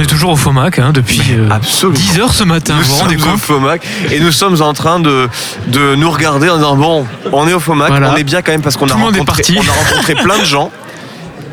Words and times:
On 0.00 0.02
est 0.02 0.06
toujours 0.06 0.30
au 0.30 0.36
FOMAC 0.36 0.78
hein, 0.78 0.92
depuis 0.94 1.20
euh, 1.32 1.50
Absolument. 1.50 1.98
10 2.14 2.20
heures 2.20 2.32
ce 2.32 2.42
matin. 2.42 2.74
Nous 2.78 2.84
sommes 3.18 3.34
au 3.34 3.36
FOMAC 3.36 3.86
et 4.10 4.18
nous 4.18 4.32
sommes 4.32 4.62
en 4.62 4.72
train 4.72 4.98
de, 4.98 5.28
de 5.66 5.94
nous 5.94 6.10
regarder 6.10 6.48
en 6.48 6.56
disant 6.56 6.74
bon, 6.74 7.06
on 7.32 7.46
est 7.46 7.52
au 7.52 7.60
FOMAC, 7.60 7.88
Voilà. 7.90 8.10
on 8.14 8.16
est 8.16 8.24
bien 8.24 8.40
quand 8.40 8.52
même 8.52 8.62
parce 8.62 8.78
qu'on 8.78 8.88
a, 8.88 8.94
rencontré- 8.94 9.44
on 9.58 9.60
a 9.60 9.72
rencontré 9.90 10.14
plein 10.14 10.38
de 10.38 10.44
gens. 10.46 10.70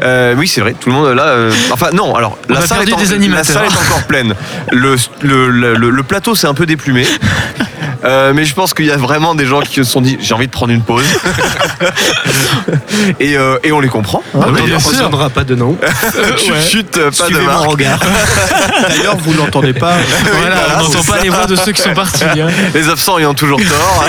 Euh, 0.01 0.33
oui, 0.37 0.47
c'est 0.47 0.61
vrai, 0.61 0.75
tout 0.79 0.87
le 0.89 0.95
monde 0.95 1.09
là. 1.13 1.23
euh, 1.23 1.51
enfin, 1.73 1.87
non, 1.91 2.15
alors 2.15 2.37
la 2.47 2.61
salle, 2.65 2.83
est 2.83 2.85
perdu 2.85 3.03
en- 3.03 3.05
des 3.07 3.09
la 3.09 3.15
animateurs. 3.15 3.45
salle 3.45 3.65
est 3.65 3.85
encore 3.89 4.03
pleine. 4.07 4.33
Le, 4.71 4.95
le, 5.23 5.49
le, 5.49 5.73
le- 5.75 5.89
le 5.89 6.03
plateau 6.03 6.33
s'est 6.33 6.47
un 6.47 6.53
peu 6.53 6.65
déplumé. 6.65 7.05
Euh, 8.03 8.33
mais 8.33 8.45
je 8.45 8.53
pense 8.53 8.73
qu'il 8.73 8.85
y 8.85 8.91
a 8.91 8.97
vraiment 8.97 9.35
des 9.35 9.45
gens 9.45 9.61
qui 9.61 9.75
se 9.75 9.83
sont 9.83 10.01
dit 10.01 10.17
j'ai 10.21 10.33
envie 10.33 10.47
de 10.47 10.51
prendre 10.51 10.71
une 10.71 10.81
pause. 10.83 11.03
et, 13.19 13.37
euh, 13.37 13.57
et 13.63 13.71
on 13.71 13.79
les 13.79 13.87
comprend. 13.89 14.23
hein. 14.33 14.51
bien 14.51 14.77
on 14.85 14.91
ne 14.91 14.97
donnera 14.99 15.29
pas 15.29 15.43
de 15.43 15.55
nom. 15.55 15.77
Chut, 16.37 16.53
chut, 16.69 16.97
euh, 16.97 17.05
pas 17.05 17.09
de 17.09 17.15
Suivez 17.15 17.39
mon 17.41 17.45
marque. 17.47 17.69
regard. 17.69 17.99
D'ailleurs, 18.89 19.17
vous 19.17 19.33
l'entendez 19.33 19.73
pas. 19.73 19.93
Voilà, 20.23 20.55
voilà, 20.55 20.79
on 20.79 20.83
n'entend 20.83 21.03
pas 21.03 21.19
les 21.21 21.29
voix 21.29 21.45
de 21.47 21.55
ceux 21.55 21.71
qui 21.71 21.81
sont 21.81 21.93
partis. 21.93 22.23
hein. 22.23 22.47
Les 22.73 22.89
absents 22.89 23.17
ayant 23.17 23.33
toujours 23.33 23.59
tort. 23.59 24.05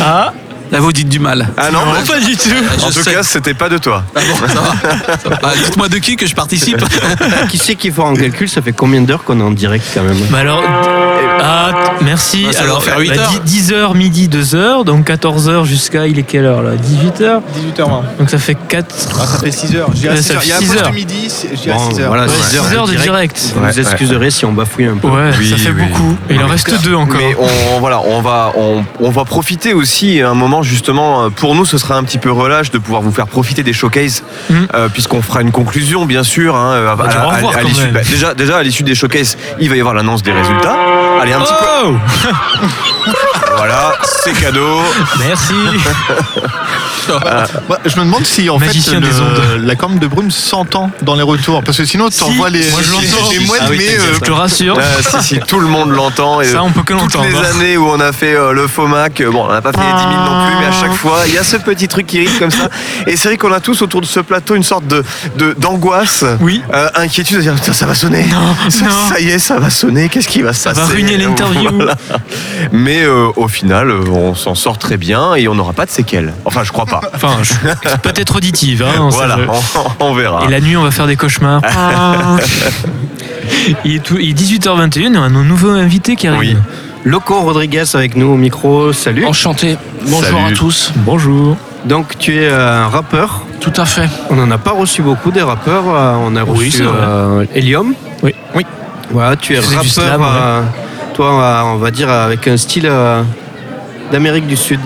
Ah, 0.00 0.32
Là, 0.72 0.78
vous 0.78 0.92
dites 0.92 1.08
du 1.08 1.18
mal. 1.18 1.48
Ah 1.56 1.72
non, 1.72 1.84
non, 1.84 1.92
bah, 1.94 1.98
pas 2.06 2.20
du 2.20 2.36
tout. 2.36 2.48
Je 2.78 2.84
en 2.84 2.92
tout 2.92 3.02
sais. 3.02 3.12
cas, 3.12 3.24
c'était 3.24 3.54
pas 3.54 3.68
de 3.68 3.76
toi. 3.76 4.04
Ah 4.14 4.20
bon, 4.20 4.46
ça 4.46 4.54
va. 4.54 5.16
Ça 5.20 5.28
va. 5.28 5.38
Ah, 5.42 5.48
Dites-moi 5.64 5.88
de 5.88 5.98
qui 5.98 6.14
que 6.14 6.28
je 6.28 6.34
participe. 6.36 6.78
Qui 7.48 7.58
sait 7.58 7.74
qu'il 7.74 7.92
faut 7.92 8.04
en 8.04 8.14
calcul 8.14 8.48
Ça 8.48 8.62
fait 8.62 8.70
combien 8.72 9.00
d'heures 9.00 9.24
qu'on 9.24 9.40
est 9.40 9.42
en 9.42 9.50
direct 9.50 9.84
quand 9.92 10.04
même? 10.04 10.16
Bah 10.30 10.38
alors, 10.38 10.62
ah, 11.42 11.72
merci. 12.02 12.44
Bah, 12.44 12.52
ça 12.52 12.62
alors, 12.62 12.82
faire 12.82 12.98
huit 12.98 13.08
bah, 13.14 13.22
heures. 13.22 13.32
10h, 13.46 13.96
midi, 13.96 14.28
2h, 14.28 14.84
donc 14.84 15.06
14h 15.08 15.64
jusqu'à, 15.64 16.06
il 16.06 16.18
est 16.18 16.22
quelle 16.22 16.44
heure 16.44 16.62
là? 16.62 16.72
18h 16.72 17.40
18h20. 17.76 18.02
Donc 18.18 18.30
ça 18.30 18.38
fait 18.38 18.56
4. 18.68 18.94
Ah, 19.20 19.26
ça 19.26 19.38
fait 19.38 19.50
6 19.50 19.76
heures. 19.76 19.88
Je 19.94 20.00
dirais 20.00 20.14
Ouais, 20.16 20.22
6 20.22 20.28
ça 20.28 20.34
heures. 20.34 20.40
fait 20.42 20.46
Il 20.46 20.50
y 20.50 20.52
a 20.52 20.56
un 20.56 20.60
six 20.60 20.66
poste 20.68 20.80
heures. 20.80 20.90
de 20.90 20.94
midi, 20.94 21.24
c'est- 21.28 21.48
je 21.56 21.60
dirais 21.60 21.76
Bon, 21.76 21.90
6 21.90 22.00
heures. 22.00 22.08
voilà, 22.08 22.22
Ouais, 22.24 22.28
six 22.42 22.56
6 22.58 22.74
heures 22.74 22.86
de 22.86 22.94
direct. 22.94 23.52
Vous 23.54 23.60
Ouais, 23.62 23.68
nous 23.68 23.80
excuserez 23.80 24.30
si 24.30 24.44
on 24.44 24.52
bafouille 24.52 24.86
un 24.86 24.96
peu. 24.96 25.08
Ouais, 25.08 25.30
Oui, 25.38 25.50
ça 25.50 25.56
fait 25.56 25.70
oui. 25.70 25.82
beaucoup. 25.90 26.16
Et 26.28 26.34
il 26.34 26.42
en 26.42 26.46
reste 26.48 26.82
deux 26.82 26.94
encore. 26.94 27.16
Mais 27.18 27.36
on, 27.38 27.80
voilà, 27.80 28.00
on 28.00 28.20
va, 28.20 28.52
on, 28.56 28.84
on 29.00 29.10
va 29.10 29.24
profiter 29.24 29.72
aussi 29.74 30.20
un 30.20 30.34
moment 30.34 30.62
justement. 30.62 31.24
euh, 31.24 31.28
Pour 31.30 31.54
nous, 31.54 31.64
ce 31.64 31.78
sera 31.78 31.96
un 31.96 32.04
petit 32.04 32.18
peu 32.18 32.30
relâche 32.30 32.70
de 32.70 32.78
pouvoir 32.78 33.02
vous 33.02 33.12
faire 33.12 33.26
profiter 33.26 33.62
des 33.62 33.72
showcases, 33.72 34.22
Mhm. 34.50 34.66
euh, 34.74 34.88
puisqu'on 34.88 35.22
fera 35.22 35.40
une 35.42 35.52
conclusion, 35.52 36.04
bien 36.06 36.22
sûr. 36.22 36.56
hein, 36.56 36.72
euh, 36.72 36.88
à- 36.88 36.94
au 36.96 37.00
à- 37.00 37.04
revoir, 37.34 37.52
à 37.56 37.62
bah, 37.92 38.00
déjà, 38.08 38.34
déjà 38.34 38.56
à 38.58 38.62
l'issue 38.62 38.82
des 38.82 38.94
showcases, 38.94 39.36
il 39.60 39.68
va 39.68 39.76
y 39.76 39.80
avoir 39.80 39.94
l'annonce 39.94 40.22
des 40.22 40.32
résultats. 40.32 40.76
Allez, 41.20 41.29
un 41.32 41.40
petit 41.40 41.54
Oh 41.54 41.92
peu. 42.22 42.30
Voilà, 43.60 43.92
c'est 44.24 44.32
cadeau. 44.32 44.80
Merci. 45.18 45.52
Ouais, 47.08 47.76
je 47.84 47.98
me 47.98 48.04
demande 48.04 48.24
si 48.24 48.48
en 48.48 48.58
Magicien 48.58 48.94
fait 48.94 49.00
des 49.00 49.20
ondes. 49.20 49.42
le- 49.58 49.66
la 49.66 49.74
corne 49.76 49.98
de 49.98 50.06
brume 50.06 50.30
s'entend 50.30 50.90
dans 51.02 51.14
les 51.14 51.22
retours. 51.22 51.62
Parce 51.62 51.76
que 51.76 51.84
sinon, 51.84 52.08
tu 52.08 52.16
Si, 52.16 52.22
envoies 52.24 52.48
les, 52.48 52.70
moi, 52.70 52.80
je 52.82 52.90
les- 53.38 53.44
mouettes, 53.46 53.60
Ah 53.62 53.66
oui, 53.68 53.76
mais 53.78 53.98
euh, 53.98 54.14
Je 54.14 54.20
te 54.20 54.30
rassure. 54.30 54.78
Euh, 54.78 54.82
si, 55.20 55.22
si, 55.34 55.40
tout 55.40 55.60
le 55.60 55.66
monde 55.66 55.90
l'entend. 55.90 56.40
Et, 56.40 56.46
Ça, 56.46 56.62
on 56.62 56.70
peut 56.70 56.82
que 56.82 56.94
Toutes 56.94 57.14
l'entendre. 57.14 57.26
les 57.26 57.48
années 57.48 57.76
où 57.76 57.86
on 57.86 58.00
a 58.00 58.12
fait 58.12 58.34
euh, 58.34 58.52
le 58.52 58.66
FOMAC, 58.66 59.20
euh, 59.20 59.30
bon, 59.30 59.44
on 59.44 59.52
n'a 59.52 59.60
pas 59.60 59.72
fait 59.72 59.78
les 59.78 59.84
10 59.84 59.90
000 59.92 60.10
non 60.24 60.46
plus, 60.46 60.56
mais 60.60 60.66
à 60.66 60.72
chaque 60.72 60.94
fois, 60.94 61.18
il 61.26 61.34
y 61.34 61.38
a 61.38 61.44
ce 61.44 61.56
petit 61.56 61.86
truc 61.88 62.06
qui 62.06 62.20
rit 62.20 62.38
comme 62.38 62.50
ça. 62.50 62.68
Et 63.06 63.16
c'est 63.18 63.28
vrai 63.28 63.36
qu'on 63.36 63.52
a 63.52 63.60
tous 63.60 63.82
autour 63.82 64.00
de 64.00 64.06
ce 64.06 64.20
plateau 64.20 64.54
une 64.54 64.62
sorte 64.62 64.86
de 64.86 65.04
d'angoisse, 65.58 66.24
Oui. 66.40 66.62
euh, 66.72 66.88
inquiétude, 66.94 67.36
de 67.36 67.42
dire 67.42 67.54
Putain, 67.54 67.72
ça 67.74 67.84
va 67.86 67.94
sonner. 67.94 68.24
ça, 68.70 68.84
non. 68.86 69.08
ça 69.10 69.20
y 69.20 69.28
est, 69.28 69.38
ça 69.38 69.58
va 69.58 69.68
sonner. 69.68 70.08
Qu'est-ce 70.08 70.28
qui 70.28 70.40
va 70.42 70.52
se 70.54 70.60
Ça 70.62 70.70
passer 70.70 70.80
va 70.80 70.86
ruiner 70.94 71.16
l'interview. 71.18 71.70
Voilà. 71.74 71.96
Mais 72.72 73.02
euh, 73.02 73.26
au 73.36 73.48
final, 73.50 73.90
euh, 73.90 74.04
on 74.10 74.34
s'en 74.34 74.54
sort 74.54 74.78
très 74.78 74.96
bien 74.96 75.34
et 75.34 75.48
on 75.48 75.54
n'aura 75.54 75.72
pas 75.72 75.86
de 75.86 75.90
séquelles. 75.90 76.32
Enfin, 76.44 76.62
je 76.64 76.72
crois 76.72 76.86
pas. 76.86 77.00
Enfin, 77.14 77.36
je- 77.42 77.54
peut-être 78.02 78.36
auditive. 78.36 78.82
Hein, 78.82 78.98
on 79.00 79.08
voilà, 79.10 79.38
on, 80.00 80.06
on 80.06 80.14
verra. 80.14 80.44
Et 80.46 80.50
la 80.50 80.60
nuit, 80.60 80.76
on 80.76 80.82
va 80.82 80.90
faire 80.90 81.06
des 81.06 81.16
cauchemars. 81.16 81.60
il, 83.84 83.96
est 83.96 84.02
tout- 84.02 84.18
il 84.18 84.30
est 84.30 84.34
18h21 84.34 85.14
et 85.14 85.18
on 85.18 85.22
a 85.24 85.28
nos 85.28 85.42
nouveaux 85.44 85.70
invités 85.70 86.16
qui 86.16 86.26
arrivent. 86.28 86.56
Oui. 86.56 86.74
Loco 87.04 87.40
Rodriguez 87.40 87.84
avec 87.94 88.16
nous 88.16 88.28
au 88.28 88.36
micro. 88.36 88.92
Salut. 88.92 89.24
Enchanté. 89.26 89.76
Bonjour 90.06 90.38
Salut. 90.40 90.54
à 90.54 90.56
tous. 90.56 90.92
Bonjour. 90.96 91.56
Donc 91.86 92.18
tu 92.18 92.36
es 92.42 92.50
un 92.50 92.88
rappeur. 92.88 93.42
Tout 93.60 93.72
à 93.76 93.84
fait. 93.86 94.08
On 94.28 94.36
n'en 94.36 94.50
a 94.50 94.58
pas 94.58 94.72
reçu 94.72 95.00
beaucoup 95.02 95.30
des 95.30 95.40
rappeurs. 95.42 95.84
Euh, 95.88 96.14
On 96.20 96.36
a 96.36 96.44
Oui, 96.44 96.66
reçu 96.66 96.82
euh, 96.84 97.44
Helium. 97.54 97.94
Oui. 98.22 98.34
Oui. 98.54 98.66
Voilà, 99.10 99.36
tu 99.36 99.54
es 99.54 99.60
rappeur. 99.60 99.82
du 99.82 99.88
slam, 99.88 100.20
euh, 100.22 100.62
toi, 101.20 101.66
on 101.66 101.76
va 101.76 101.90
dire 101.90 102.08
avec 102.08 102.48
un 102.48 102.56
style 102.56 102.86
euh, 102.86 103.22
d'Amérique 104.10 104.46
du 104.46 104.56
Sud. 104.56 104.80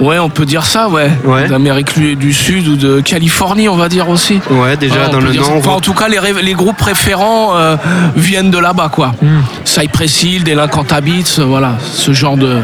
Ouais, 0.00 0.18
on 0.18 0.28
peut 0.28 0.44
dire 0.44 0.66
ça, 0.66 0.88
ouais. 0.88 1.08
Ouais. 1.24 1.46
D'Amérique 1.46 1.96
du 2.18 2.32
Sud 2.32 2.66
ou 2.66 2.74
de 2.74 3.00
Californie, 3.00 3.68
on 3.68 3.76
va 3.76 3.88
dire 3.88 4.08
aussi. 4.08 4.40
Ouais, 4.50 4.76
déjà 4.76 5.06
Ouais, 5.06 5.12
dans 5.12 5.20
le 5.20 5.32
nom. 5.32 5.56
Enfin, 5.56 5.70
en 5.70 5.80
tout 5.80 5.94
cas, 5.94 6.08
les, 6.08 6.52
groupes 6.54 6.76
préférents 6.76 7.56
euh, 7.56 7.76
viennent 8.16 8.50
de 8.50 8.58
là-bas, 8.58 8.88
quoi. 8.88 9.14
Hmm. 9.22 9.42
Cypress 9.64 10.24
Hill, 10.24 10.42
Delinquent 10.42 10.90
Habits, 10.90 11.36
euh, 11.38 11.44
voilà, 11.44 11.74
ce 11.80 12.12
genre 12.12 12.36
de, 12.36 12.60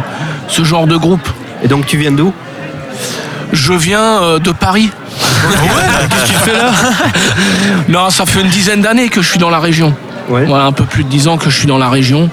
ce 0.48 0.64
genre 0.64 0.88
de 0.88 0.96
groupe. 0.96 1.28
Et 1.62 1.68
donc 1.68 1.86
tu 1.86 1.96
viens 1.96 2.10
d'où? 2.10 2.34
Je 3.52 3.74
viens 3.74 4.22
euh, 4.22 4.38
de 4.40 4.50
Paris. 4.50 4.90
Qu'est-ce 5.20 6.22
que 6.22 6.26
tu 6.26 6.50
fais 6.50 6.58
là? 6.58 6.72
Non, 7.88 8.10
ça 8.10 8.26
fait 8.26 8.40
une 8.40 8.48
dizaine 8.48 8.80
d'années 8.80 9.08
que 9.08 9.22
je 9.22 9.28
suis 9.28 9.38
dans 9.38 9.50
la 9.50 9.60
région. 9.60 9.94
Ouais. 10.28 10.46
Voilà, 10.46 10.64
un 10.64 10.72
peu 10.72 10.84
plus 10.84 11.04
de 11.04 11.08
dix 11.08 11.28
ans 11.28 11.36
que 11.36 11.48
je 11.48 11.56
suis 11.56 11.68
dans 11.68 11.78
la 11.78 11.88
région. 11.88 12.28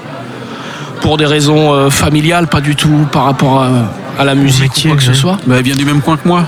Pour 1.10 1.18
des 1.18 1.26
raisons 1.26 1.74
euh, 1.74 1.90
familiales, 1.90 2.46
pas 2.46 2.62
du 2.62 2.76
tout 2.76 3.08
par 3.12 3.24
rapport 3.24 3.64
à, 3.64 3.70
à 4.20 4.24
la 4.24 4.36
musique 4.36 4.62
métier, 4.62 4.92
ou 4.92 4.94
quoi 4.94 4.98
que 5.00 5.04
ce 5.04 5.16
soit. 5.16 5.40
Bah, 5.48 5.56
elle 5.58 5.64
vient 5.64 5.76
du 5.76 5.84
même 5.84 6.02
coin 6.02 6.18
que 6.18 6.28
moi. 6.28 6.44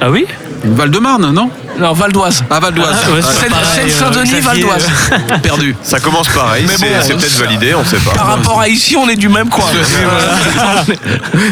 Ah 0.00 0.12
oui 0.12 0.26
Val-de-Marne, 0.62 1.32
non 1.32 1.50
Non, 1.76 1.92
Val 1.92 2.12
d'Oise. 2.12 2.44
Ah, 2.48 2.60
Val 2.60 2.72
d'Oise. 2.72 2.96
Ah, 3.04 3.10
ouais, 3.10 3.20
Seine-Saint-Denis, 3.20 4.34
euh, 4.36 4.40
Val 4.42 4.60
d'Oise. 4.60 4.88
Perdu. 5.42 5.74
Ça 5.82 5.98
commence 5.98 6.28
pareil, 6.28 6.66
Mais 6.68 6.76
c'est 6.76 6.86
bon, 6.86 6.94
c'est 7.02 7.14
peut-être 7.14 7.38
validé, 7.40 7.74
on 7.74 7.84
sait 7.84 7.96
pas. 7.96 8.12
Par 8.12 8.26
rapport 8.28 8.60
à 8.60 8.68
ici, 8.68 8.96
on 8.96 9.08
est 9.08 9.16
du 9.16 9.28
même 9.28 9.48
coin. 9.48 9.64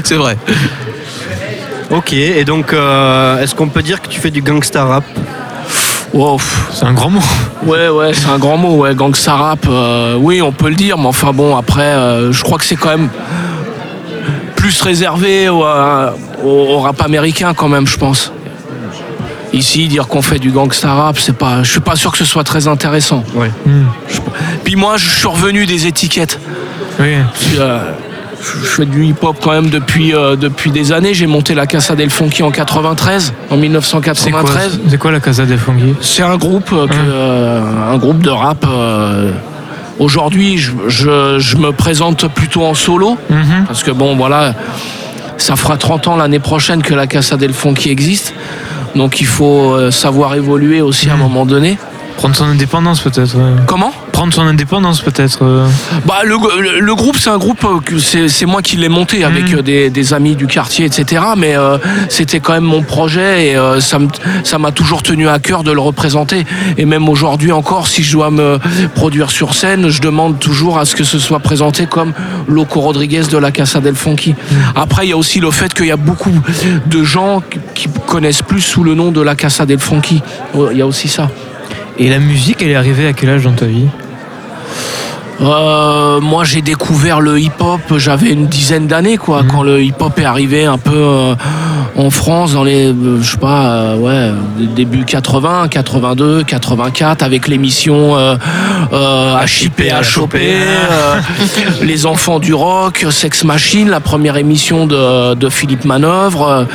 C'est 0.04 0.15
vrai. 0.15 0.38
Ok, 1.91 2.12
et 2.12 2.44
donc 2.44 2.72
euh, 2.72 3.43
est-ce 3.43 3.56
qu'on 3.56 3.69
peut 3.69 3.82
dire 3.82 4.00
que 4.00 4.06
tu 4.06 4.21
fais 4.21 4.31
du 4.31 4.43
gangsta 4.43 4.84
rap? 4.84 5.04
Wow. 6.15 6.39
C'est 6.73 6.85
un 6.87 6.93
grand 6.95 7.11
mot. 7.11 7.23
Ouais, 7.65 7.89
ouais, 7.89 8.13
c'est 8.15 8.29
un 8.29 8.39
grand 8.39 8.57
mot, 8.57 8.77
ouais, 8.77 8.95
gangsta 8.95 9.35
rap. 9.35 9.67
euh, 9.69 10.17
oui, 10.19 10.41
on 10.41 10.53
peut 10.53 10.69
le 10.71 10.75
dire, 10.75 10.97
mais 10.99 11.07
enfin 11.07 11.33
bon, 11.33 11.57
après, 11.57 11.83
euh, 11.83 12.33
je 12.33 12.43
crois 12.43 12.57
que 12.59 12.65
c'est 12.65 12.77
quand 12.77 12.89
même 12.91 13.09
plus 14.57 14.81
réservé 14.81 15.49
au, 15.49 15.65
euh, 15.65 16.11
au- 16.43 16.49
au 16.75 16.79
rap 16.81 17.01
américain, 17.03 17.53
quand 17.55 17.69
même, 17.69 17.87
je 17.87 17.97
pense. 17.99 18.33
Ici, 19.53 19.89
dire 19.89 20.09
qu'on 20.09 20.21
fait 20.23 20.39
du 20.39 20.51
gangsta 20.51 20.93
rap, 20.93 21.19
c'est 21.19 21.37
pas, 21.37 21.63
je 21.63 21.71
suis 21.71 21.81
pas 21.81 21.97
sûr 21.97 22.13
que 22.13 22.19
ce 22.19 22.25
soit 22.25 22.45
très 22.45 22.69
intéressant. 22.69 23.23
Ouais. 23.35 23.51
Puis 24.65 24.77
moi, 24.77 24.97
je 24.97 25.09
suis 25.09 25.27
revenu 25.29 25.65
des 25.67 25.87
étiquettes. 25.87 26.39
Oui. 27.01 27.15
Puis, 27.39 27.57
euh, 27.59 27.79
je 28.41 28.66
fais 28.66 28.87
du 28.87 29.04
hip-hop 29.04 29.37
quand 29.43 29.50
même 29.53 29.69
depuis, 29.71 30.15
euh, 30.15 30.37
depuis 30.37 30.71
des 30.71 30.93
années. 30.93 31.12
J'ai 31.15 31.26
monté 31.26 31.54
la 31.54 31.66
Casa 31.66 31.94
del 31.97 32.10
Funky 32.10 32.43
en 32.43 32.50
93, 32.50 33.32
en 33.32 33.32
C'est 33.32 33.49
quoi, 33.49 33.56
1993. 33.56 34.81
c'est 34.88 34.99
quoi 34.99 35.10
la 35.12 35.21
Casa 35.21 35.44
del 35.44 35.59
Funky? 35.59 35.94
C'est 36.00 36.22
un 36.22 36.37
groupe, 36.37 36.71
euh, 36.72 36.87
que, 36.87 36.93
Hum. 36.94 36.98
euh, 37.09 37.93
un 37.93 37.97
groupe 37.98 38.22
de 38.22 38.31
rap. 38.31 38.65
euh, 38.69 39.32
Aujourd'hui, 39.98 40.59
je, 40.59 40.71
je- 40.87 41.38
je 41.41 41.56
me 41.56 41.72
présente 41.72 42.28
plutôt 42.32 42.65
en 42.65 42.75
solo 42.75 43.16
Mhm. 43.31 43.65
parce 43.66 43.82
que 43.82 43.91
bon, 43.91 44.15
voilà, 44.15 44.54
ça 45.38 45.56
fera 45.56 45.77
30 45.77 46.06
ans 46.06 46.15
l'année 46.16 46.38
prochaine 46.38 46.82
que 46.82 46.94
la 46.94 47.09
Casa 47.09 47.37
del 47.37 47.53
Funky 47.53 47.91
existe. 47.91 48.32
Donc 48.94 49.21
il 49.21 49.27
faut 49.27 49.72
euh, 49.75 49.91
savoir 49.91 50.37
évoluer 50.37 50.81
aussi 50.82 51.10
à 51.10 51.15
un 51.15 51.16
Mhm. 51.16 51.22
moment 51.22 51.47
donné. 51.47 51.78
Prendre 52.19 52.34
son 52.34 52.45
indépendance 52.47 53.01
peut-être. 53.01 53.37
ouais. 53.37 53.53
Comment? 53.67 53.93
Prendre 54.11 54.34
son 54.34 54.43
indépendance 54.43 55.01
peut-être. 55.03 55.39
euh. 55.45 55.67
Bah, 56.05 56.23
le, 56.25 56.34
le- 56.61 56.81
le 56.81 56.95
groupe, 56.97 57.17
c'est 57.17 57.31
un 57.31 57.39
groupe, 57.39 57.65
euh, 57.65 57.79
que 57.79 57.99
c'est 58.01 58.29
c'est 58.29 58.45
moi 58.45 58.61
qui 58.61 58.77
l'ai 58.77 58.89
monté 58.89 59.23
avec 59.23 59.53
Mhm. 59.53 59.59
euh, 59.59 59.62
des, 59.62 59.89
des 59.89 60.12
amis 60.12 60.34
du 60.34 60.49
quartier, 60.49 60.84
etc. 60.87 61.23
Mais 61.37 61.57
euh, 61.57 61.78
c'était 62.09 62.41
quand 62.41 62.55
même 62.55 62.65
mon 62.65 62.83
projet 62.83 63.47
et 63.51 63.57
euh, 63.57 63.81
ça 63.81 64.01
me- 64.01 64.09
ça 64.43 64.59
m'a 64.59 64.73
toujours 64.73 65.05
tenu 65.05 65.28
à 65.28 65.39
cœur 65.39 65.62
de 65.62 65.71
le 65.71 65.81
représenter. 65.81 66.45
Et 66.77 66.84
même 66.87 67.09
aujourd'hui 67.09 67.53
encore, 67.53 67.87
si 67.87 68.03
je 68.03 68.11
dois 68.12 68.33
me 68.33 68.59
produire 68.97 69.31
sur 69.31 69.54
scène, 69.54 69.89
je 69.89 70.01
demande 70.03 70.41
toujours 70.41 70.78
à 70.81 70.84
ce 70.84 70.97
que 70.97 71.04
ce 71.04 71.21
soit 71.21 71.39
présenté 71.39 71.87
comme 71.87 72.13
Loco 72.48 72.81
Rodriguez 72.81 73.22
de 73.31 73.39
la 73.39 73.53
Casa 73.53 73.78
del 73.81 73.95
Funky. 73.95 74.34
Après, 74.75 75.07
il 75.07 75.10
y 75.10 75.13
a 75.13 75.16
aussi 75.16 75.39
le 75.39 75.53
fait 75.53 75.72
qu'il 75.72 75.87
y 75.87 75.92
a 75.92 75.97
beaucoup 75.97 76.33
de 76.87 77.04
gens 77.04 77.41
qui- 77.48 77.60
qui 77.75 77.89
connaissent 78.09 78.42
plus 78.42 78.60
sous 78.60 78.83
le 78.83 78.95
nom 78.95 79.13
de 79.13 79.21
la 79.21 79.37
Casa 79.37 79.65
del 79.66 79.78
Funky. 79.78 80.21
Ouais, 80.54 80.71
Il 80.72 80.78
y 80.78 80.83
a 80.83 80.87
aussi 80.87 81.07
ça. 81.09 81.31
Et 81.98 82.09
la 82.09 82.18
musique, 82.18 82.62
elle 82.62 82.71
est 82.71 82.77
arrivée 82.77 83.09
à 83.09 83.12
quel 83.12 83.30
âge 83.30 83.45
dans 83.45 83.53
ta 83.53 83.66
vie 83.66 83.89
Euh, 85.41 86.21
moi, 86.21 86.45
j'ai 86.45 86.62
découvert 86.62 87.21
le 87.21 87.41
hip-hop, 87.41 87.80
j'avais 87.97 88.33
une 88.33 88.47
dizaine 88.47 88.86
d'années, 88.86 89.16
quoi, 89.16 89.42
quand 89.48 89.62
le 89.62 89.83
hip-hop 89.83 90.18
est 90.18 90.24
arrivé 90.24 90.65
un 90.65 90.78
peu 90.78 90.95
euh, 90.95 91.34
en 91.98 92.10
France 92.10 92.53
dans 92.53 92.62
les, 92.62 92.86
euh, 92.92 93.21
je 93.21 93.33
sais 93.33 93.39
pas, 93.39 93.71
euh, 93.71 93.97
ouais, 93.97 94.30
début 94.77 95.04
80, 95.04 95.68
82, 95.68 96.45
84, 96.45 97.22
avec 97.22 97.48
l'émission 97.48 98.16
choper, 100.03 100.42
euh, 100.42 101.21
les 101.83 102.06
enfants 102.06 102.39
du 102.39 102.54
rock, 102.54 103.06
Sex 103.10 103.44
Machine, 103.44 103.89
la 103.89 104.01
première 104.01 104.36
émission 104.36 104.86
de, 104.86 105.34
de 105.34 105.48
Philippe 105.48 105.84
Manœuvre, 105.84 106.66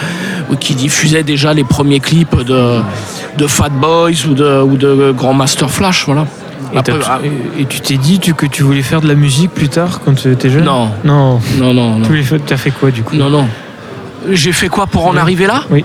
qui 0.60 0.76
diffusait 0.76 1.24
déjà 1.24 1.54
les 1.54 1.64
premiers 1.64 2.02
clips 2.02 2.36
de, 2.44 2.82
de 3.38 3.48
Fat 3.48 3.70
Boys 3.70 4.26
ou 4.30 4.34
de, 4.34 4.62
ou 4.62 4.78
de 4.78 5.12
Grand 5.16 5.34
Master 5.34 5.70
Flash, 5.70 6.06
voilà. 6.06 6.26
Et, 6.74 6.78
Après, 6.78 6.94
ah, 7.08 7.20
et- 7.58 7.66
tu 7.66 7.82
t'es 7.82 7.98
dit 7.98 8.20
tu- 8.20 8.34
que 8.34 8.46
tu 8.48 8.64
voulais 8.64 8.82
faire 8.82 9.02
de 9.02 9.08
la 9.08 9.14
musique 9.16 9.52
plus 9.52 9.70
tard 9.70 10.02
quand 10.04 10.16
tu 10.16 10.32
étais 10.32 10.50
jeune? 10.50 10.64
Non. 10.64 10.90
Non. 11.04 11.40
non, 11.60 11.74
non, 11.74 11.94
Tu 11.96 12.00
non. 12.02 12.08
voulais 12.08 12.24
faire- 12.24 12.40
T'as 12.46 12.58
fait 12.58 12.72
quoi 12.72 12.90
du 12.92 13.04
coup? 13.04 13.16
Non, 13.16 13.30
non. 13.30 13.48
J'ai 14.32 14.52
fait 14.54 14.70
quoi 14.70 14.88
pour 14.88 15.06
en 15.08 15.12
Oui. 15.12 15.18
arriver 15.20 15.46
là? 15.48 15.64
Oui. 15.70 15.84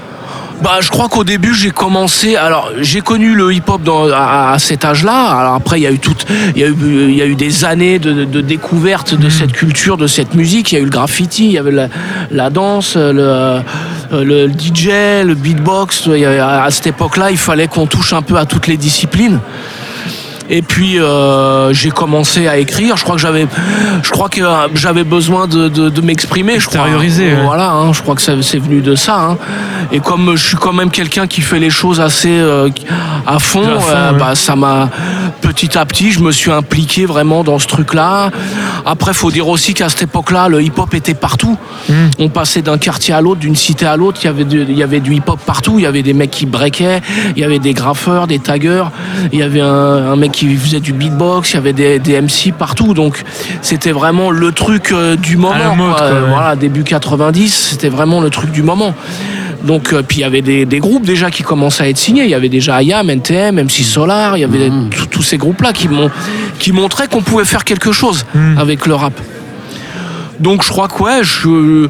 Bah, 0.63 0.79
je 0.81 0.91
crois 0.91 1.09
qu'au 1.09 1.23
début, 1.23 1.55
j'ai 1.55 1.71
commencé. 1.71 2.35
Alors, 2.35 2.73
j'ai 2.81 3.01
connu 3.01 3.35
le 3.35 3.53
hip-hop 3.53 3.81
dans- 3.83 4.09
à, 4.11 4.53
à 4.53 4.59
cet 4.59 4.85
âge-là. 4.85 5.31
Alors 5.39 5.55
après, 5.55 5.79
il 5.79 5.85
y 5.85 5.87
a 5.87 5.93
eu 5.93 6.01
tout, 6.01 6.15
il 6.57 6.61
y 6.61 6.65
a 6.65 6.69
eu, 6.69 6.75
il 6.83 7.15
y 7.15 7.23
a 7.23 7.27
eu 7.27 7.37
des 7.37 7.65
années 7.65 8.01
de, 8.01 8.25
de 8.25 8.41
découverte 8.41 9.15
de 9.15 9.29
cette 9.29 9.53
culture, 9.53 9.97
de 9.97 10.09
cette 10.09 10.35
musique. 10.35 10.73
Il 10.73 10.75
y 10.75 10.79
a 10.79 10.81
eu 10.81 10.85
le 10.87 10.91
graffiti, 10.91 11.47
il 11.47 11.53
y 11.53 11.59
avait 11.59 11.71
la, 11.71 11.89
la 12.33 12.51
danse, 12.51 12.97
le, 12.97 13.13
euh, 13.21 13.61
le 14.13 14.49
DJ, 14.49 15.25
le 15.25 15.35
beatbox. 15.35 16.09
À 16.43 16.71
cette 16.73 16.89
époque-là, 16.89 17.31
il 17.31 17.39
fallait 17.39 17.69
qu'on 17.69 17.87
touche 17.87 18.13
un 18.13 18.23
peu 18.23 18.37
à 18.37 18.45
toutes 18.45 18.67
les 18.67 18.77
disciplines. 18.77 19.39
Et 20.51 20.63
puis 20.63 20.99
euh, 20.99 21.73
j'ai 21.73 21.91
commencé 21.91 22.49
à 22.49 22.57
écrire. 22.59 22.97
Je 22.97 23.05
crois 23.05 23.17
que 23.17 23.21
j'avais, 23.21 23.47
je 24.03 24.11
crois 24.11 24.29
que 24.29 24.41
j'avais 24.75 25.05
besoin 25.05 25.47
de, 25.47 25.69
de, 25.69 25.89
de 25.89 26.01
m'exprimer. 26.01 26.59
je 26.59 26.67
crois. 26.67 26.81
Extérioriser, 26.81 27.27
ouais. 27.35 27.43
Voilà, 27.45 27.71
hein, 27.71 27.93
je 27.93 28.01
crois 28.03 28.15
que 28.15 28.23
c'est 28.23 28.59
venu 28.59 28.81
de 28.81 28.95
ça. 28.95 29.19
hein. 29.31 29.39
Et 29.93 30.01
comme 30.01 30.37
je 30.37 30.45
suis 30.47 30.57
quand 30.57 30.73
même 30.73 30.91
quelqu'un 30.91 31.27
qui 31.27 31.41
fait 31.41 31.59
les 31.59 31.71
choses 31.71 32.01
assez 32.01 32.31
euh, 32.31 32.69
à 33.27 33.39
fond, 33.39 33.61
À 33.63 33.79
fond, 33.81 33.91
euh, 33.91 34.13
ouais. 34.13 34.19
bah, 34.19 34.35
ça 34.35 34.57
m'a 34.57 34.89
petit 35.41 35.77
à 35.79 35.85
petit, 35.87 36.13
je 36.13 36.21
me 36.21 36.33
suis 36.33 36.51
impliqué 36.51 37.07
vraiment 37.07 37.45
dans 37.45 37.59
ce 37.59 37.67
truc-là. 37.67 38.31
Après, 38.87 39.13
faut 39.13 39.31
dire 39.31 39.49
aussi 39.49 39.75
qu'à 39.75 39.89
cette 39.89 40.03
époque-là, 40.03 40.49
le 40.49 40.63
hip-hop 40.63 40.95
était 40.95 41.15
partout. 41.15 41.57
Mm. 41.89 41.93
On 42.21 42.29
passait 42.29 42.63
d'un 42.63 42.79
quartier 42.79 43.13
à 43.15 43.21
l'autre, 43.21 43.41
d'une 43.41 43.57
cité 43.57 43.87
à 43.87 43.97
l'autre. 43.97 44.21
Il 44.23 44.27
y 44.27 44.31
avait 44.31 44.45
du, 44.45 44.63
il 44.63 44.77
y 44.79 44.83
avait 44.83 45.01
du 45.01 45.15
hip-hop 45.15 45.39
partout. 45.45 45.75
Il 45.79 45.83
y 45.83 45.87
avait 45.87 46.03
des 46.03 46.15
mecs 46.15 46.31
qui 46.31 46.47
breakaient, 46.47 47.01
il 47.37 47.41
y 47.41 47.45
avait 47.45 47.59
des 47.59 47.75
graffeurs, 47.75 48.27
des 48.27 48.39
taggers, 48.39 48.85
il 49.33 49.39
y 49.39 49.43
avait 49.43 49.61
un, 49.61 50.13
un 50.13 50.17
mec 50.17 50.33
qui 50.33 50.38
faisait 50.47 50.81
du 50.81 50.93
beatbox, 50.93 51.51
il 51.53 51.55
y 51.55 51.59
avait 51.59 51.73
des, 51.73 51.99
des 51.99 52.21
MC 52.21 52.53
partout. 52.57 52.95
Donc, 52.95 53.23
c'était 53.63 53.93
vraiment 53.93 54.31
le 54.31 54.53
truc 54.53 54.93
euh, 54.93 55.17
du 55.17 55.37
moment. 55.37 55.55
la 55.59 55.75
mode, 55.75 55.91
quoi. 55.91 55.99
quoi, 55.99 56.13
ouais. 56.23 56.29
Voilà, 56.29 56.57
début 56.57 56.85
90, 56.85 57.69
c'était 57.71 57.89
vraiment 57.89 58.21
le 58.21 58.31
truc 58.31 58.51
du 58.51 58.63
moment. 58.63 58.95
Donc, 59.65 59.93
euh, 59.93 60.03
puis 60.07 60.19
il 60.19 60.21
y 60.21 60.25
avait 60.25 60.41
des, 60.43 60.65
des 60.67 60.79
groupes 60.79 61.05
déjà 61.05 61.31
qui 61.31 61.43
commençaient 61.43 61.83
à 61.85 61.89
être 61.89 61.99
signés. 61.99 62.23
Il 62.25 62.31
y 62.31 62.35
avait 62.35 62.49
déjà 62.49 62.81
IAM, 62.83 63.11
NTM, 63.11 63.57
MC 63.65 63.83
Solar, 63.83 64.37
il 64.37 64.41
y 64.41 64.45
avait 64.45 64.71
tous- 64.91 65.07
tous 65.07 65.23
ces 65.23 65.37
groupes-là 65.37 65.73
qui, 65.73 65.89
mon- 65.89 66.11
qui 66.61 66.71
montraient 66.73 67.09
qu'on 67.09 67.23
pouvait 67.23 67.45
faire 67.45 67.65
quelque 67.65 67.91
chose 67.93 68.25
avec 68.57 68.87
le 68.87 68.95
rap. 68.95 69.15
Donc 70.39 70.63
je 70.63 70.69
crois 70.69 70.87
que 70.87 71.03
ouais, 71.03 71.21
je- 71.25 71.89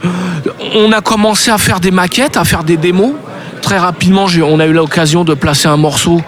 on 0.76 0.90
a 0.92 1.00
commencé 1.02 1.50
à 1.50 1.58
faire 1.58 1.80
des 1.80 1.90
maquettes, 1.90 2.36
à 2.38 2.44
faire 2.44 2.64
des 2.64 2.78
démos. 2.78 3.12
Très 3.60 3.76
rapidement, 3.76 4.26
on 4.46 4.60
a 4.60 4.66
eu 4.66 4.72
l'occasion 4.72 5.24
de 5.24 5.34
placer 5.34 5.68
un 5.68 5.76
morceau 5.76 6.22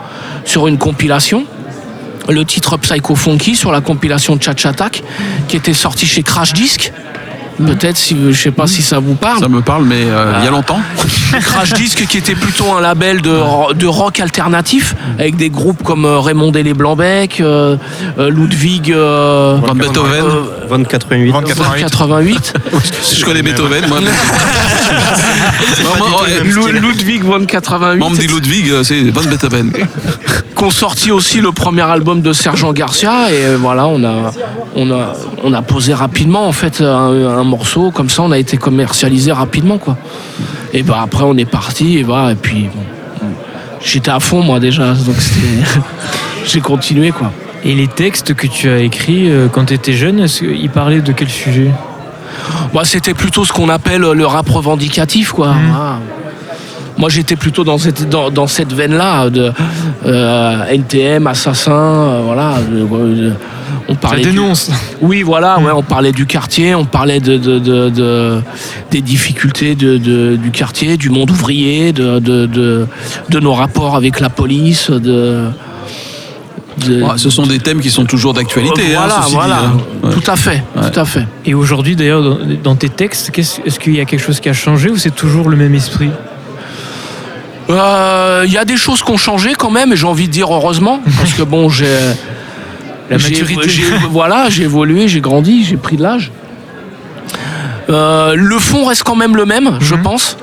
sur 0.45 0.67
une 0.69 0.77
compilation. 0.77 1.45
Le 2.31 2.45
titre 2.45 2.77
Psycho 2.77 3.17
Funky 3.17 3.57
sur 3.57 3.73
la 3.73 3.81
compilation 3.81 4.39
Chat 4.41 4.65
Attack 4.65 5.03
qui 5.49 5.57
était 5.57 5.75
sorti 5.75 6.07
chez 6.07 6.23
Crash 6.23 6.53
Disc. 6.53 6.93
Peut-être, 7.67 7.97
si, 7.97 8.17
je 8.31 8.33
sais 8.41 8.51
pas 8.51 8.67
si 8.67 8.83
ça 8.83 8.99
vous 8.99 9.15
parle. 9.15 9.41
Ça 9.41 9.49
me 9.49 9.61
parle, 9.61 9.85
mais 9.85 10.05
euh, 10.07 10.33
il 10.41 10.45
y 10.45 10.49
a 10.49 10.51
longtemps. 10.51 10.81
Crash 11.41 11.73
Disc 11.75 12.07
qui 12.09 12.19
était 12.19 12.35
plutôt 12.35 12.73
un 12.73 12.81
label 12.81 13.21
de, 13.23 13.75
de 13.75 13.87
rock 13.87 14.21
alternatif 14.21 14.95
avec 15.19 15.37
des 15.37 15.51
groupes 15.51 15.83
comme 15.83 16.05
euh, 16.05 16.19
Raymond 16.21 16.53
et 16.53 16.63
les 16.63 16.75
Blancs-Bec, 16.75 17.41
euh, 17.41 17.77
euh, 18.19 18.31
Ludwig 18.31 18.93
euh, 18.93 19.59
Van 19.65 19.75
Beethoven. 19.75 20.25
euh, 20.25 20.69
2088. 20.69 21.35
88. 21.81 22.55
Je 23.19 23.25
connais 23.25 23.43
Beethoven, 23.43 23.85
moi. 23.89 23.99
Ludwig 26.81 27.23
von 27.25 27.45
88. 27.47 27.99
Maman 27.99 28.11
me 28.11 28.17
dit 28.17 28.27
Ludwig, 28.27 28.73
c'est 28.83 29.11
Van 29.11 29.23
Beethoven. 29.23 29.73
qu'on 30.55 30.71
sortit 30.71 31.11
aussi 31.11 31.41
le 31.41 31.53
premier 31.53 31.83
album 31.83 32.21
de 32.23 32.33
Sergent 32.33 32.73
Garcia 32.73 33.31
et 33.33 33.55
voilà 33.57 33.87
on 33.87 34.03
a 34.05 34.31
on 34.77 34.91
a 34.91 35.13
on 35.43 35.53
a 35.53 35.63
posé 35.63 35.95
rapidement 35.95 36.47
en 36.47 36.53
fait 36.53 36.81
un, 36.81 37.39
un 37.39 37.45
morceau 37.51 37.91
comme 37.91 38.09
ça 38.15 38.23
on 38.23 38.33
a 38.33 38.39
été 38.39 38.57
commercialisé 38.57 39.33
rapidement 39.33 39.79
quoi 39.79 39.97
et 40.73 40.83
bah 40.83 41.01
après 41.03 41.25
on 41.25 41.37
est 41.37 41.51
parti 41.61 41.99
et 41.99 42.05
bah 42.05 42.29
et 42.33 42.35
puis 42.37 42.69
bon, 42.75 43.27
j'étais 43.85 44.11
à 44.11 44.21
fond 44.21 44.43
moi 44.43 44.59
déjà 44.61 44.87
donc 45.07 45.17
j'ai 46.51 46.61
continué 46.61 47.11
quoi 47.11 47.31
Et 47.65 47.75
les 47.75 47.89
textes 47.89 48.33
que 48.35 48.47
tu 48.47 48.69
as 48.71 48.79
écrits 48.79 49.31
euh, 49.31 49.49
quand 49.53 49.67
tu 49.67 49.75
étais 49.75 49.93
jeune, 49.93 50.19
est-ce 50.21 50.41
qu'ils 50.45 50.71
parlaient 50.71 51.03
de 51.03 51.13
quel 51.13 51.29
sujet? 51.29 51.71
Moi, 52.73 52.85
c'était 52.85 53.13
plutôt 53.15 53.45
ce 53.45 53.53
qu'on 53.53 53.69
appelle 53.69 54.01
le 54.23 54.27
rap 54.27 54.49
revendicatif, 54.49 55.33
quoi. 55.33 55.49
Voilà. 55.49 55.99
Moi, 56.97 57.09
j'étais 57.11 57.37
plutôt 57.37 57.65
dans 57.65 57.79
cette, 57.79 58.09
dans, 58.09 58.31
dans 58.31 58.47
cette 58.47 58.73
veine-là 58.73 59.29
de 59.31 59.53
euh, 60.07 60.65
NTM, 60.79 61.27
assassin, 61.27 61.73
euh, 61.73 62.23
voilà. 62.25 62.55
euh, 62.73 62.87
euh, 62.93 63.33
on 63.89 63.95
Ça 63.95 63.99
parlait 64.01 64.23
du- 64.23 64.31
dénonce. 64.31 64.71
Oui, 65.01 65.23
voilà, 65.23 65.59
ouais, 65.59 65.73
on 65.75 65.83
parlait 65.83 66.13
du 66.13 66.27
quartier, 66.27 66.75
on 66.75 66.85
parlait 66.85 67.21
de, 67.21 67.37
de- 67.39 67.59
de- 67.59 67.89
de- 67.91 68.41
des 68.91 69.01
difficultés 69.01 69.75
de, 69.75 69.97
de- 69.99 70.37
du 70.37 70.51
quartier, 70.51 70.97
du 70.97 71.11
monde 71.11 71.31
ouvrier, 71.31 71.93
de, 71.93 72.19
de, 72.19 72.47
de- 72.47 72.87
de 73.29 73.41
nos 73.41 73.53
rapports 73.55 73.97
avec 73.97 74.21
la 74.21 74.29
police, 74.31 74.91
de. 74.91 75.47
de- 76.87 77.03
Ouais, 77.03 77.17
ce 77.19 77.29
sont 77.31 77.47
des 77.47 77.59
thèmes 77.59 77.81
qui 77.81 77.91
sont 77.91 78.05
toujours 78.05 78.33
d'actualité. 78.35 78.95
hein, 78.97 79.05
voilà, 79.07 79.25
dit, 79.27 79.35
voilà, 79.35 79.59
hein. 79.65 79.79
Ouais. 80.03 80.13
tout 80.15 80.31
à 80.31 80.37
fait, 80.37 80.63
Ouais. 80.77 80.91
tout 80.91 81.01
à 81.01 81.05
fait. 81.05 81.27
Et 81.45 81.53
aujourd'hui 81.55 81.95
d'ailleurs, 81.97 82.23
dans, 82.23 82.39
dans 82.63 82.75
tes 82.77 82.89
textes, 82.89 83.31
qu'est-ce- 83.33 83.61
est-ce 83.67 83.79
qu'il 83.79 83.95
y 83.95 84.01
a 84.01 84.05
quelque 84.05 84.23
chose 84.23 84.41
qui 84.41 84.49
a 84.49 84.53
changé 84.55 84.89
ou 84.91 84.97
c'est 84.97 85.15
toujours 85.15 85.49
le 85.51 85.57
même 85.57 85.75
esprit? 85.75 86.11
Euh, 87.69 88.45
Il 88.47 88.53
y 88.53 88.59
a 88.59 88.65
des 88.65 88.77
choses 88.77 89.03
qui 89.03 89.11
ont 89.13 89.17
changé 89.17 89.53
quand 89.57 89.71
même, 89.71 89.93
et 89.93 89.97
j'ai 89.97 90.07
envie 90.07 90.27
de 90.27 90.33
dire 90.33 90.53
heureusement, 90.53 91.01
parce 91.19 91.35
que 91.35 91.43
bon, 91.43 91.69
j'ai. 91.69 91.87
La 93.11 93.19
maturité. 93.19 93.71
voilà, 94.11 94.49
j'ai 94.49 94.63
évolué, 94.65 95.09
j'ai 95.09 95.21
grandi, 95.21 95.65
j'ai 95.65 95.77
pris 95.77 95.97
de 95.97 96.03
l'âge. 96.03 96.31
Euh, 97.89 98.35
le 98.37 98.59
fond 98.59 98.85
reste 98.85 99.03
quand 99.03 99.17
même 99.17 99.37
le 99.37 99.45
même, 99.47 99.79
je 99.81 99.95
Mhm. 99.95 100.03
pense. 100.03 100.37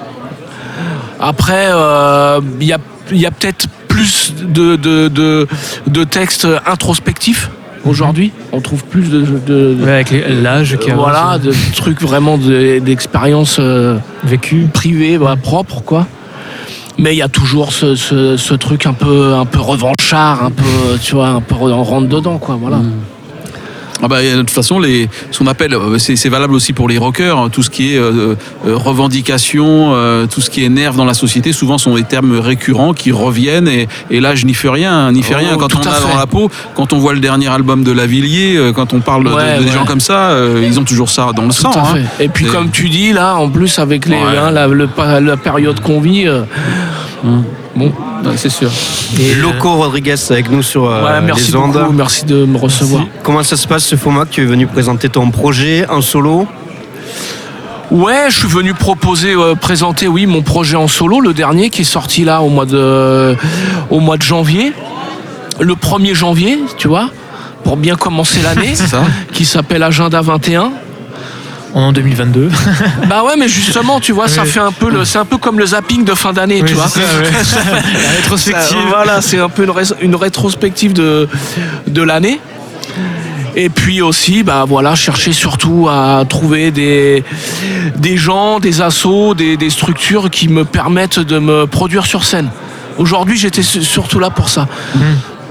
Après, 1.20 1.68
euh, 1.70 2.40
il 2.60 2.68
y 2.68 2.74
a, 2.74 2.78
a 2.78 3.32
peut-être 3.32 3.68
plus 3.88 4.34
de, 4.38 4.76
de, 4.76 5.08
de, 5.08 5.48
de 5.88 6.04
textes 6.04 6.48
introspectifs 6.66 7.50
aujourd'hui. 7.86 8.32
On 8.52 8.60
trouve 8.60 8.84
plus 8.84 9.10
de, 9.10 9.22
de- 9.48 9.78
Ouais, 9.82 9.92
Avec 9.92 10.14
l'âge 10.44 10.78
qui 10.78 10.92
a 10.92 10.96
voilà, 10.96 11.38
de 11.40 11.54
trucs 11.76 12.02
vraiment 12.02 12.38
de- 12.38 12.80
d'expériences 12.80 13.58
euh, 13.60 13.98
vécu. 14.24 14.68
privées, 14.74 15.18
bah, 15.18 15.36
propres, 15.42 15.82
quoi. 15.82 16.06
Mais 17.00 17.14
il 17.14 17.18
y 17.18 17.22
a 17.22 17.28
toujours 17.30 17.74
ce, 17.74 17.96
ce- 17.96 18.38
ce 18.38 18.54
truc 18.56 18.86
un 18.88 18.94
peu, 18.94 19.34
un 19.36 19.46
peu 19.46 19.60
revanchard, 19.60 20.44
un 20.46 20.52
peu, 20.52 20.64
tu 21.02 21.14
vois, 21.16 21.28
un 21.28 21.42
peu 21.42 21.56
en 21.56 21.84
rentre 21.84 22.08
dedans, 22.08 22.38
quoi. 22.40 22.56
Voilà. 22.60 22.78
Ah 24.02 24.08
bah, 24.08 24.22
de 24.22 24.38
toute 24.38 24.50
façon, 24.52 24.80
les, 24.80 25.10
ce 25.32 25.40
qu'on 25.40 25.48
appelle, 25.48 25.74
euh, 25.74 25.98
c'est 25.98 26.16
c'est 26.16 26.30
valable 26.30 26.54
aussi 26.54 26.72
pour 26.74 26.88
les 26.88 26.98
rockers, 26.98 27.38
hein, 27.40 27.50
tout 27.52 27.64
ce 27.64 27.70
qui 27.70 27.94
est 27.96 27.98
euh, 27.98 28.36
euh, 28.68 28.76
revendication, 28.76 29.92
euh, 29.94 30.28
tout 30.28 30.42
ce 30.42 30.50
qui 30.50 30.64
est 30.64 30.70
nerf 30.70 30.94
dans 30.94 31.06
la 31.06 31.14
société, 31.16 31.52
souvent 31.52 31.78
sont 31.78 31.96
des 31.96 32.04
termes 32.04 32.38
récurrents 32.40 32.94
qui 32.94 33.12
reviennent 33.12 33.68
et, 33.68 33.88
et 34.12 34.20
là 34.20 34.36
je 34.36 34.46
n'y 34.46 34.54
fais 34.54 34.70
rien, 34.70 35.12
n'y 35.12 35.24
fais 35.24 35.34
Oh, 35.36 35.40
rien 35.40 35.58
quand 35.58 35.68
tout 35.68 35.78
on 35.84 35.88
a 35.88 35.92
fait. 35.94 36.08
dans 36.12 36.16
la 36.18 36.28
peau, 36.28 36.50
quand 36.76 36.94
on 36.94 37.00
voit 37.00 37.14
le 37.14 37.20
dernier 37.20 37.48
album 37.48 37.84
de 37.84 37.92
Lavillier, 37.92 38.56
euh, 38.58 38.72
quand 38.72 38.94
on 38.94 39.00
parle 39.00 39.24
de- 39.26 39.30
Ouais, 39.32 39.58
de, 39.58 39.64
des 39.64 39.70
ouais. 39.70 39.74
gens 39.76 39.86
comme 39.86 40.00
ça, 40.00 40.30
euh, 40.32 40.64
ils 40.66 40.80
ont 40.80 40.84
toujours 40.84 41.10
ça 41.10 41.30
dans 41.36 41.44
le 41.44 41.48
Tout 41.50 41.54
sang. 41.56 41.72
hein. 41.76 42.00
Et 42.20 42.28
puis, 42.30 42.46
comme 42.46 42.70
tu 42.70 42.90
dis, 42.90 43.14
là, 43.14 43.36
en 43.36 43.50
plus, 43.50 43.80
avec 43.80 44.06
les, 44.06 44.16
Ouais. 44.18 44.38
hein, 44.38 44.52
la, 44.52 44.68
le 44.68 44.88
la 45.22 45.38
période 45.38 45.80
qu'on 45.82 46.00
vit, 46.02 46.28
euh, 46.28 46.42
bon, 47.78 47.94
c'est 48.36 48.50
sûr. 48.50 48.70
Et, 49.20 49.32
euh, 49.32 49.42
Loco 49.42 49.76
Rodriguez 49.76 50.16
avec 50.30 50.50
nous 50.50 50.62
sur 50.62 50.86
euh, 50.86 51.02
voilà, 51.02 51.22
merci 51.22 51.52
les 51.52 51.58
ondes. 51.58 51.74
beaucoup, 51.74 51.94
merci 51.94 52.26
de 52.26 52.46
me 52.46 52.58
recevoir. 52.58 53.06
Comment 53.24 53.44
ça 53.44 53.56
se 53.56 53.68
passe 53.68 53.86
ce 53.86 53.96
format 53.96 54.26
Tu 54.26 54.42
es 54.42 54.46
venu 54.46 54.68
présenter 54.68 55.10
ton 55.10 55.30
projet 55.32 55.86
en 55.90 56.02
solo? 56.02 56.48
Ouais, 57.90 58.26
je 58.30 58.40
suis 58.40 58.48
venu 58.48 58.74
proposer, 58.74 59.34
euh, 59.34 59.56
présenter, 59.56 60.08
oui, 60.08 60.26
mon 60.26 60.42
projet 60.42 60.76
en 60.76 60.90
solo, 60.90 61.22
le 61.22 61.34
dernier 61.34 61.70
qui 61.70 61.82
est 61.82 61.86
sorti 61.86 62.26
là 62.26 62.42
au 62.42 62.50
mois 62.50 62.66
de, 62.66 63.38
au 63.90 64.02
mois 64.02 64.18
de 64.18 64.24
janvier, 64.24 64.74
le 65.60 65.74
1er 65.76 66.14
janvier, 66.14 66.60
tu 66.78 66.90
vois, 66.90 67.10
pour 67.64 67.78
bien 67.78 67.96
commencer 67.96 68.42
l'année, 68.42 68.74
qui 69.32 69.46
s'appelle 69.46 69.84
Agenda 69.84 70.22
21. 70.22 70.72
En 71.74 71.92
2022. 71.92 72.50
Bah 73.10 73.24
ouais, 73.24 73.34
mais 73.38 73.48
justement, 73.48 74.00
tu 74.00 74.12
vois, 74.12 74.28
ça 74.28 74.44
fait 74.46 74.60
un 74.60 74.72
peu 74.72 74.90
le, 74.90 75.06
c'est 75.06 75.18
un 75.20 75.26
peu 75.26 75.38
comme 75.38 75.60
le 75.60 75.66
zapping 75.66 76.04
de 76.06 76.14
fin 76.14 76.34
d'année, 76.34 76.62
tu 76.66 76.74
vois. 76.74 76.88
c'est 76.88 77.00
ça, 77.44 77.62
ouais. 77.72 77.82
La 78.04 78.10
rétrospective. 78.18 78.68
Ça, 78.70 78.76
voilà, 78.88 79.22
c'est 79.22 79.40
un 79.40 79.50
peu 79.50 79.64
une, 79.64 79.72
ré- 79.72 79.84
une 80.02 80.16
rétrospective 80.16 80.94
de, 80.94 81.28
de 81.88 82.02
l'année. 82.02 82.40
Et 83.56 83.70
puis 83.70 84.02
aussi, 84.04 84.44
bah 84.44 84.66
voilà, 84.68 84.94
chercher 84.96 85.34
surtout 85.34 85.88
à 85.90 86.24
trouver 86.30 86.70
des, 86.72 87.24
des 87.96 88.16
gens, 88.16 88.60
des 88.60 88.82
assos, 88.82 89.34
des, 89.34 89.58
des 89.58 89.70
structures 89.72 90.30
qui 90.30 90.48
me 90.48 90.64
permettent 90.64 91.20
de 91.20 91.40
me 91.40 91.66
produire 91.66 92.06
sur 92.06 92.24
scène. 92.24 92.50
Aujourd'hui, 93.00 93.36
j'étais 93.38 93.64
su- 93.64 93.84
surtout 93.84 94.20
là 94.20 94.30
pour 94.30 94.50
ça. 94.50 94.68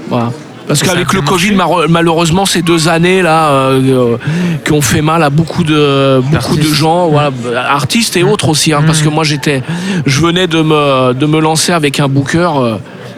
Voilà. 0.09 0.31
Parce 0.67 0.83
qu'avec 0.83 1.13
le 1.13 1.21
Covid, 1.21 1.51
marché 1.51 1.87
malheureusement, 1.89 2.45
ces 2.45 2.61
deux 2.61 2.87
années 2.87 3.21
là, 3.21 3.49
euh, 3.49 3.81
euh, 3.81 4.17
qui 4.65 4.73
ont 4.73 4.81
fait 4.81 5.01
mal 5.01 5.23
à 5.23 5.29
beaucoup 5.29 5.63
de 5.63 6.21
beaucoup 6.31 6.57
de 6.57 6.73
gens, 6.73 7.07
voilà, 7.07 7.31
artistes 7.69 8.17
et 8.17 8.23
autres 8.23 8.49
aussi, 8.49 8.73
hein, 8.73 8.83
parce 8.85 9.01
que 9.01 9.09
moi 9.09 9.23
j'étais, 9.23 9.63
je 10.05 10.21
venais 10.21 10.47
de 10.47 10.61
me 10.61 11.13
de 11.13 11.25
me 11.25 11.39
lancer 11.39 11.71
avec 11.71 11.99
un 11.99 12.07
booker 12.07 12.51
euh, 12.57 12.75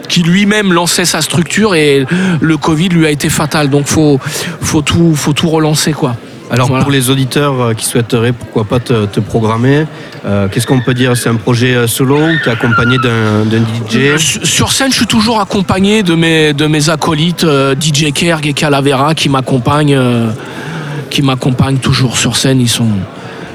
qui 0.08 0.22
lui-même 0.22 0.72
lançait 0.72 1.04
sa 1.04 1.22
structure 1.22 1.74
et 1.74 2.06
le 2.40 2.56
Covid 2.56 2.88
lui 2.88 3.06
a 3.06 3.10
été 3.10 3.28
fatal. 3.28 3.68
Donc 3.68 3.86
faut 3.86 4.20
faut 4.60 4.82
tout 4.82 5.14
faut 5.14 5.32
tout 5.32 5.48
relancer 5.48 5.92
quoi. 5.92 6.16
Alors 6.50 6.66
Voilà. 6.68 6.82
pour 6.82 6.90
les 6.92 7.10
auditeurs 7.10 7.60
euh, 7.60 7.74
qui 7.74 7.84
souhaiteraient 7.84 8.32
pourquoi 8.32 8.64
pas 8.64 8.80
te, 8.80 9.06
te 9.06 9.20
programmer, 9.20 9.86
euh, 10.26 10.48
qu'est-ce 10.48 10.66
qu'on 10.66 10.80
peut 10.80 10.94
dire? 10.94 11.16
C'est 11.16 11.28
un 11.28 11.36
projet 11.36 11.74
euh, 11.76 11.86
solo 11.86 12.16
ou 12.18 12.36
tu 12.42 12.48
es 12.48 12.52
accompagné 12.52 12.96
d'un 12.98 13.44
DJ 13.88 14.16
Sur- 14.44 14.72
scène, 14.72 14.90
je 14.90 14.96
suis 14.96 15.06
toujours 15.06 15.40
accompagné 15.40 16.02
de 16.02 16.14
mes, 16.16 16.52
de 16.52 16.66
mes 16.66 16.90
acolytes 16.90 17.44
euh, 17.44 17.74
DJ 17.80 18.12
Kerg 18.12 18.44
et 18.46 18.52
Calavera 18.52 19.14
qui 19.14 19.28
m'accompagnent, 19.28 19.94
euh, 19.94 20.30
qui 21.08 21.22
m'accompagnent 21.22 21.78
toujours 21.78 22.18
sur 22.18 22.34
scène. 22.36 22.60
Ils 22.60 22.68
sont, 22.68 22.88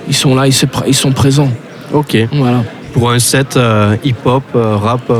ils 0.08 0.16
sont 0.16 0.34
là, 0.34 0.48
ils, 0.48 0.94
sont 0.96 1.12
présents. 1.12 1.52
Ok. 1.92 2.16
Voilà. 2.32 2.64
Pour 2.94 3.12
un 3.12 3.20
set 3.20 3.60
hip-hop, 4.06 4.44
rap 4.54 5.12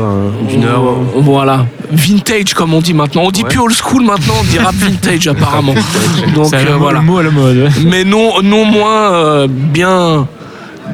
d'une 0.48 0.64
heure. 0.64 0.94
Voilà. 1.16 1.66
Vintage, 1.90 2.54
comme 2.54 2.74
on 2.74 2.80
dit 2.80 2.94
maintenant. 2.94 3.22
On 3.24 3.30
dit 3.30 3.42
Ouais. 3.42 3.48
plus 3.48 3.60
old 3.60 3.72
school 3.74 4.02
maintenant, 4.04 4.34
on 4.40 4.44
dit 4.44 4.58
rap 4.58 4.74
vintage 4.74 5.28
apparemment. 5.28 5.74
Donc 6.34 6.52
euh, 6.52 6.64
le 6.64 6.72
voilà. 6.72 7.00
mot 7.00 7.18
à 7.18 7.22
la 7.22 7.30
mode. 7.30 7.56
ouais. 7.56 7.68
Mais 7.84 8.04
non, 8.04 8.42
non 8.42 8.64
moins 8.64 9.12
euh, 9.14 9.46
bien, 9.48 10.26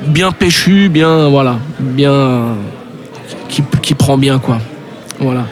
bien 0.07 0.33
péchu, 0.33 0.89
bien 0.91 1.29
voilà, 1.29 1.57
bien 1.81 2.57
qui, 3.49 3.63
qui 3.81 3.95
prend 3.95 4.19
bien 4.19 4.39
quoi. 4.39 4.59
Voilà. 5.19 5.45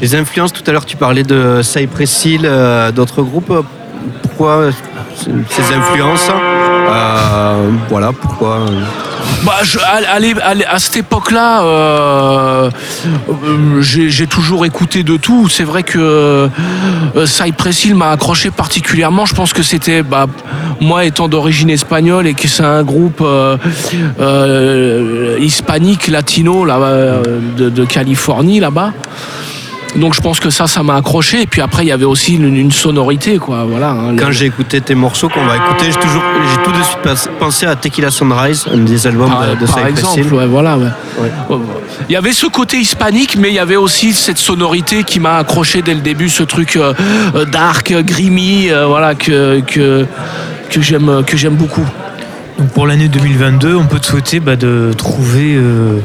Les 0.00 0.14
influences, 0.14 0.52
tout 0.52 0.62
à 0.66 0.72
l'heure 0.72 0.86
tu 0.86 0.96
parlais 0.96 1.22
de 1.24 1.60
Cypress 1.62 2.24
Hill, 2.24 2.42
euh, 2.44 2.90
d'autres 2.92 3.22
groupes. 3.22 3.52
Pourquoi 4.22 4.70
ces 5.16 5.30
ces 5.48 5.74
influences 5.74 6.30
Euh, 6.30 7.70
Voilà, 7.90 8.12
pourquoi 8.12 8.60
euh, 8.60 8.80
Bah, 9.44 9.58
je, 9.62 9.78
à, 9.78 10.78
cette 10.78 10.96
époque-là, 10.96 11.62
euh, 11.62 12.70
euh, 13.28 13.80
j'ai 13.80 14.26
toujours 14.26 14.66
écouté 14.66 15.02
de 15.02 15.16
tout. 15.16 15.48
C'est 15.48 15.64
vrai 15.64 15.82
que 15.82 15.98
euh, 15.98 17.26
Cypress 17.26 17.86
m'a 17.86 18.10
accroché 18.10 18.50
particulièrement. 18.50 19.26
Je 19.26 19.34
pense 19.34 19.52
que 19.52 19.62
c'était, 19.62 20.02
bah, 20.02 20.26
moi 20.80 21.04
étant 21.04 21.28
d'origine 21.28 21.70
espagnole 21.70 22.26
et 22.26 22.34
que 22.34 22.48
c'est 22.48 22.64
un 22.64 22.82
groupe 22.82 23.22
euh, 23.22 23.56
hispanique, 25.40 26.08
latino 26.08 26.64
là, 26.64 26.78
de, 27.56 27.70
de 27.70 27.84
Californie 27.84 28.60
là-bas. 28.60 28.92
Donc 29.98 30.14
je 30.14 30.20
pense 30.20 30.40
que 30.40 30.50
ça, 30.50 30.66
ça 30.66 30.82
m'a 30.82 30.96
accroché. 30.96 31.42
Et 31.42 31.46
puis 31.46 31.60
après, 31.60 31.84
il 31.84 31.88
y 31.88 31.92
avait 31.92 32.04
aussi 32.04 32.34
une, 32.36 32.56
une 32.56 32.70
sonorité, 32.72 33.38
quoi. 33.38 33.64
Voilà. 33.68 33.90
hein. 33.90 34.16
Quand 34.18 34.26
Le- 34.28 34.32
j'ai 34.32 34.46
écouté 34.46 34.80
tes 34.80 34.94
morceaux 34.94 35.28
qu'on 35.28 35.44
va 35.44 35.56
écouter, 35.56 35.86
j'ai 35.90 35.98
toujours, 36.00 36.22
j'ai 36.50 36.62
tout 36.62 36.72
de 36.72 36.82
suite 36.82 37.30
pensé 37.38 37.66
à 37.66 37.76
Tequila 37.76 38.10
Sunrise, 38.10 38.66
un 38.72 38.78
des 38.78 39.06
albums 39.06 39.30
par, 39.30 39.46
de, 39.56 39.60
de 39.60 39.66
par 39.66 39.86
exemple, 39.86 40.34
ouais, 40.34 40.46
voilà. 40.46 40.76
ouais. 40.78 40.88
Ouais. 41.20 41.58
Il 42.08 42.12
y 42.12 42.16
avait 42.16 42.32
ce 42.32 42.46
côté 42.46 42.78
hispanique, 42.78 43.36
mais 43.38 43.48
il 43.48 43.54
y 43.54 43.58
avait 43.58 43.76
aussi 43.76 44.12
cette 44.12 44.38
sonorité 44.38 45.04
qui 45.04 45.20
m'a 45.20 45.36
accroché 45.38 45.82
dès 45.82 45.94
le 45.94 46.00
début, 46.00 46.28
ce 46.28 46.42
truc 46.42 46.76
euh, 46.76 46.92
euh, 47.34 47.44
dark, 47.44 47.92
grimy, 48.04 48.70
euh, 48.70 48.86
voilà 48.86 49.14
que 49.14 49.60
que 49.66 50.06
que 50.70 50.80
j'aime 50.80 51.22
que 51.26 51.36
j'aime 51.36 51.54
beaucoup. 51.54 51.84
Donc 52.58 52.68
pour 52.70 52.86
l'année 52.86 53.08
2022, 53.08 53.74
on 53.76 53.86
peut 53.86 54.00
te 54.00 54.06
souhaiter 54.06 54.40
bah, 54.40 54.56
de 54.56 54.90
trouver 54.96 55.54
euh, 55.56 55.98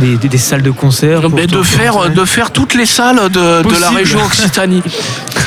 des, 0.00 0.16
des- 0.16 0.28
des 0.28 0.38
salles 0.38 0.62
de 0.62 0.70
concert. 0.70 1.20
pour 1.22 1.30
Mais 1.30 1.46
de 1.46 1.62
faire 1.62 2.10
de 2.10 2.24
faire 2.24 2.50
toutes 2.50 2.74
les 2.74 2.86
salles 2.86 3.20
de, 3.30 3.62
de 3.62 3.80
la 3.80 3.90
région 3.90 4.18
Occitanie. 4.24 4.82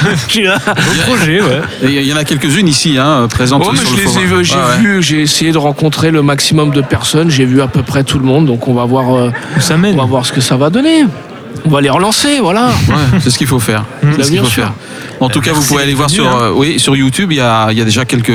Beau 0.05 1.01
projet, 1.05 1.41
ouais. 1.41 1.62
Il 1.83 2.03
y 2.03 2.13
en 2.13 2.17
a 2.17 2.24
quelques-unes 2.24 2.67
ici, 2.67 2.98
hein, 2.98 3.27
présentes 3.29 3.63
Oh, 3.65 3.75
sur 3.75 3.86
je 3.86 3.95
le 3.95 3.98
vus, 4.81 5.01
j'ai 5.03 5.15
ouais. 5.17 5.22
essayé 5.24 5.51
de 5.51 5.57
rencontrer 5.57 6.12
le 6.12 6.22
maximum 6.22 6.72
de 6.72 6.81
personnes, 6.81 7.29
j'ai 7.29 7.45
vu 7.45 7.62
à 7.62 7.67
peu 7.67 7.83
près 7.83 8.03
tout 8.03 8.19
le 8.19 8.25
monde, 8.25 8.45
donc 8.45 8.67
on 8.67 8.74
va 8.74 8.86
voir, 8.86 9.15
euh, 9.15 9.31
Où 9.57 9.62
ça 9.62 9.77
mène 9.77 9.93
on 9.95 9.98
va 10.01 10.05
voir 10.05 10.25
ce 10.25 10.31
que 10.33 10.41
ça 10.41 10.55
va 10.57 10.69
donner. 10.69 11.05
On 11.65 11.70
va 11.70 11.79
les 11.82 11.89
relancer, 11.89 12.39
voilà. 12.41 12.67
Ouais, 12.89 13.20
c'est 13.22 13.29
ce 13.29 13.38
qu'il 13.38 13.48
faut 13.48 13.60
faire. 13.60 13.82
Mmh. 14.01 14.08
C'est 14.17 14.24
ce 14.24 14.27
qu'il 14.27 14.34
Bien 14.34 14.43
faut 14.43 14.50
sûr. 14.50 14.63
faire. 14.63 14.74
En 15.22 15.29
tout 15.29 15.39
cas, 15.39 15.53
vous 15.53 15.62
pouvez 15.62 15.84
aller 15.84 15.93
voir 15.93 16.10
sur, 16.10 16.27
hein. 16.27 16.38
euh, 16.41 16.51
oui, 16.53 16.77
sur 16.77 16.96
YouTube. 16.96 17.32
Il 17.32 17.38
y 17.38 17.41
a, 17.41 17.67
il 17.72 17.77
y 17.77 17.82
a 17.82 17.86
déjà 17.86 18.03
quelques, 18.03 18.34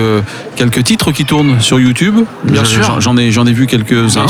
quelques 0.56 0.82
titres 0.84 1.12
qui 1.12 1.26
tournent 1.26 1.60
sur 1.60 1.78
YouTube. 1.78 2.20
Bien 2.44 2.64
Je- 2.64 2.68
sûr. 2.70 3.00
j'en- 3.00 3.16
ai, 3.18 3.30
j'en 3.30 3.46
ai 3.46 3.52
vu 3.52 3.66
quelques-uns. 3.66 4.26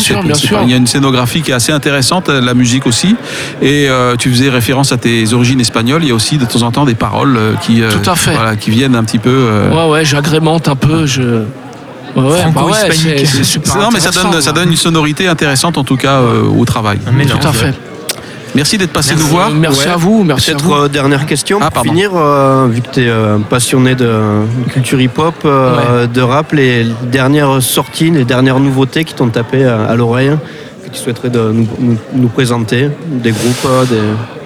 Il 0.64 0.70
y 0.70 0.74
a 0.74 0.76
une 0.76 0.86
scénographie 0.88 1.42
qui 1.42 1.52
est 1.52 1.54
assez 1.54 1.70
intéressante, 1.70 2.28
la 2.28 2.54
musique 2.54 2.86
aussi. 2.86 3.14
Et 3.62 3.88
euh, 3.88 4.16
tu 4.16 4.30
faisais 4.30 4.48
référence 4.50 4.90
à 4.90 4.96
tes 4.96 5.32
origines 5.32 5.60
espagnoles. 5.60 6.02
Il 6.02 6.08
y 6.08 6.12
a 6.12 6.14
aussi 6.14 6.36
de 6.38 6.44
temps 6.46 6.62
en 6.62 6.72
temps 6.72 6.84
des 6.84 6.96
paroles 6.96 7.36
euh, 7.36 7.52
qui, 7.62 7.82
euh, 7.82 7.90
Tout 7.92 8.10
à 8.10 8.16
fait. 8.16 8.34
voilà, 8.34 8.56
qui 8.56 8.72
viennent 8.72 8.96
un 8.96 9.04
petit 9.04 9.18
peu. 9.18 9.30
euh, 9.30 9.70
Ouais, 9.70 9.92
ouais, 9.92 10.04
j'agrémente 10.04 10.66
un 10.68 10.76
peu, 10.76 11.06
je. 11.06 11.22
Ouais, 12.16 12.24
ouais, 12.24 12.44
bah 12.52 12.64
ouais, 12.64 12.72
Franco-hispanique. 12.72 13.18
c'est- 13.20 13.26
c'est 13.26 13.44
super 13.44 13.76
non, 13.76 13.90
mais 13.92 14.00
ça 14.00 14.10
donne, 14.10 14.40
ça 14.40 14.52
une 14.64 14.74
sonorité 14.76 15.28
intéressante 15.28 15.78
en 15.78 15.84
tout 15.84 15.96
cas 15.96 16.14
euh, 16.16 16.42
au 16.42 16.64
travail. 16.64 16.98
Un 17.06 17.12
mélange, 17.12 17.38
Tout 17.38 17.46
à 17.46 17.52
fait. 17.52 17.74
Merci 18.54 18.78
d'être 18.78 18.92
passé 18.92 19.10
Merci, 19.14 19.24
nous 19.24 19.30
voir. 19.30 19.50
merci 19.50 19.80
Ouais. 19.86 19.92
à 19.92 19.96
vous, 19.96 20.24
merci 20.24 20.50
à 20.50 20.54
Peut-être 20.54 20.64
vous. 20.64 20.72
euh, 20.74 20.88
dernière 20.88 21.26
question 21.26 21.58
Ah, 21.60 21.66
pour 21.66 21.74
pardon. 21.74 21.90
finir, 21.90 22.10
euh, 22.14 22.66
vu 22.70 22.80
que 22.80 22.88
tu 22.90 23.00
es 23.02 23.12
passionné 23.48 23.94
de 23.94 24.20
culture 24.72 25.00
hip-hop, 25.00 25.34
euh, 25.44 26.06
de 26.06 26.20
rap, 26.22 26.52
les 26.52 26.86
dernières 27.02 27.62
sorties, 27.62 28.10
les 28.10 28.24
dernières 28.24 28.58
nouveautés 28.58 29.04
qui 29.04 29.14
t'ont 29.14 29.28
tapé 29.28 29.64
à, 29.64 29.84
à 29.84 29.94
l'oreille, 29.94 30.32
que 30.88 30.94
tu 30.96 31.00
souhaiterais 31.02 31.30
de 31.30 31.38
nous, 31.52 31.66
nous- 31.78 31.98
nous 32.14 32.28
présenter, 32.28 32.90
des 33.06 33.30
groupes, 33.32 33.66
euh, 33.66 33.84
des... 33.84 34.00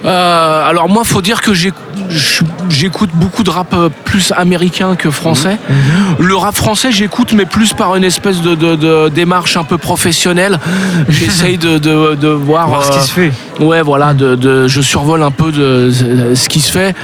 Euh, 0.05 0.67
alors 0.69 0.89
moi, 0.89 1.03
faut 1.05 1.21
dire 1.21 1.41
que 1.41 1.53
j'écoute 1.53 3.09
beaucoup 3.13 3.43
de 3.43 3.49
rap 3.49 3.73
euh, 3.73 3.89
plus 4.03 4.33
américain 4.35 4.95
que 4.97 5.09
français. 5.11 5.57
Mhm. 5.69 6.25
Le 6.27 6.35
rap 6.35 6.55
français, 6.55 6.91
j'écoute, 6.91 7.31
mais 7.33 7.45
plus 7.45 7.73
par 7.73 7.95
une 7.95 8.03
espèce 8.03 8.41
de, 8.41 8.55
de- 8.55 8.75
de 8.75 9.09
démarche 9.09 9.55
un 9.55 9.63
peu 9.63 9.77
professionnelle. 9.77 10.59
J'essaye 11.09 11.57
de, 11.57 11.77
de- 11.77 12.27
voir, 12.29 12.67
Voir 12.67 12.83
ce 12.83 12.91
qui 12.91 12.99
se 13.07 13.11
fait. 13.11 13.31
Ouais, 13.61 13.81
voilà, 13.81 14.13
de, 14.13 14.67
je 14.67 14.81
survole 14.81 15.23
un 15.23 15.31
peu 15.31 15.51
de 15.51 15.89
ce 16.35 16.49
qui 16.49 16.59
se 16.59 16.71
fait. 16.71 16.95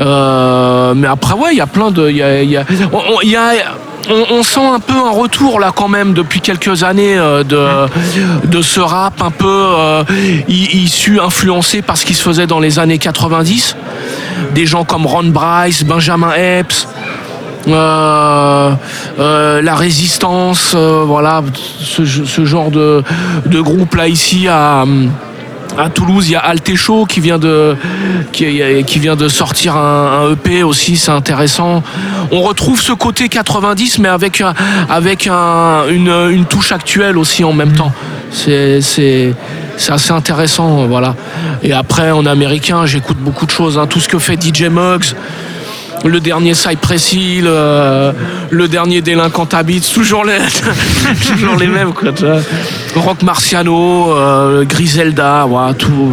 Euh, 0.00 0.94
mais 0.94 1.06
après, 1.08 1.34
ouais, 1.34 1.50
il 1.52 1.58
y 1.58 1.60
a 1.60 1.66
plein 1.66 1.90
de. 1.90 2.08
il 2.08 2.16
Y 2.16 2.22
a, 2.22 2.42
il 2.42 2.50
y 2.50 2.56
a- 2.56 2.64
on, 2.92 2.96
on- 2.98 3.20
il 3.22 3.30
y 3.30 3.36
a- 3.36 3.52
on- 4.10 4.42
sent 4.42 4.60
un 4.66 4.80
peu 4.80 4.94
un 4.94 5.10
retour 5.10 5.60
là 5.60 5.70
quand 5.74 5.88
même 5.88 6.12
depuis 6.14 6.40
quelques 6.40 6.82
années 6.82 7.16
euh, 7.16 7.44
de, 7.44 7.66
de 8.46 8.60
ce 8.62 8.80
rap 8.80 9.22
un 9.22 9.30
peu 9.30 9.46
euh, 9.48 10.02
issu, 10.48 11.20
influencé 11.20 11.80
par 11.82 11.96
ce 11.96 12.04
qui 12.04 12.14
se 12.14 12.22
faisait 12.22 12.46
dans 12.46 12.58
les 12.60 12.78
années 12.78 12.98
90. 12.98 13.76
Des 14.54 14.66
gens 14.66 14.84
comme 14.84 15.06
Ron 15.06 15.24
Bryce, 15.28 15.84
Benjamin 15.84 16.32
Epps. 16.34 16.86
euh, 17.68 18.72
la 19.62 19.74
résistance, 19.74 20.74
voilà, 20.74 21.42
ce, 21.80 22.04
ce 22.04 22.44
genre 22.44 22.70
de, 22.70 23.02
de 23.46 23.60
groupe 23.60 23.94
là 23.94 24.08
ici 24.08 24.48
à, 24.48 24.84
à 25.78 25.88
Toulouse, 25.90 26.28
il 26.28 26.32
y 26.32 26.36
a 26.36 26.40
Altécho 26.40 27.06
qui 27.06 27.20
vient 27.20 27.38
de 27.38 27.76
qui, 28.32 28.98
vient 28.98 29.16
de 29.16 29.28
sortir 29.28 29.76
un, 29.76 30.32
EP 30.32 30.62
aussi, 30.62 30.96
c'est 30.96 31.10
intéressant. 31.10 31.82
On 32.30 32.42
retrouve 32.42 32.80
ce 32.80 32.92
côté 32.92 33.28
90 33.28 33.98
mais 33.98 34.08
avec 34.08 34.42
avec 34.88 35.26
un- 35.26 35.88
une, 35.88 36.44
touche 36.44 36.72
actuelle 36.72 37.18
aussi 37.18 37.44
en 37.44 37.52
même 37.52 37.72
temps. 37.72 37.92
C'est 38.30 38.80
c'est 38.80 39.34
c'est 39.76 39.92
assez 39.92 40.12
intéressant, 40.12 40.86
voilà. 40.86 41.14
Et 41.62 41.72
après 41.72 42.10
en 42.10 42.26
américain, 42.26 42.86
j'écoute 42.86 43.18
beaucoup 43.18 43.46
de 43.46 43.50
choses, 43.50 43.78
hein. 43.78 43.86
tout 43.86 44.00
ce 44.00 44.08
que 44.08 44.18
fait 44.18 44.40
DJ 44.40 44.64
Muggs. 44.64 45.14
Le 46.04 46.18
dernier 46.20 46.54
Cypress 46.54 47.12
Hill, 47.12 47.44
euh, 47.46 48.12
le 48.50 48.66
dernier 48.68 49.00
Délinquant 49.02 49.46
Habits, 49.52 49.92
toujours 49.94 50.24
les, 50.24 50.38
toujours 51.36 51.56
les 51.56 51.68
mêmes. 51.68 51.92
Quoi, 51.92 52.12
tu 52.12 52.24
vois. 52.24 52.40
Rock 52.96 53.22
Marciano, 53.22 54.12
euh, 54.16 54.64
Griselda, 54.64 55.44
voilà, 55.48 55.74
tout. 55.74 56.12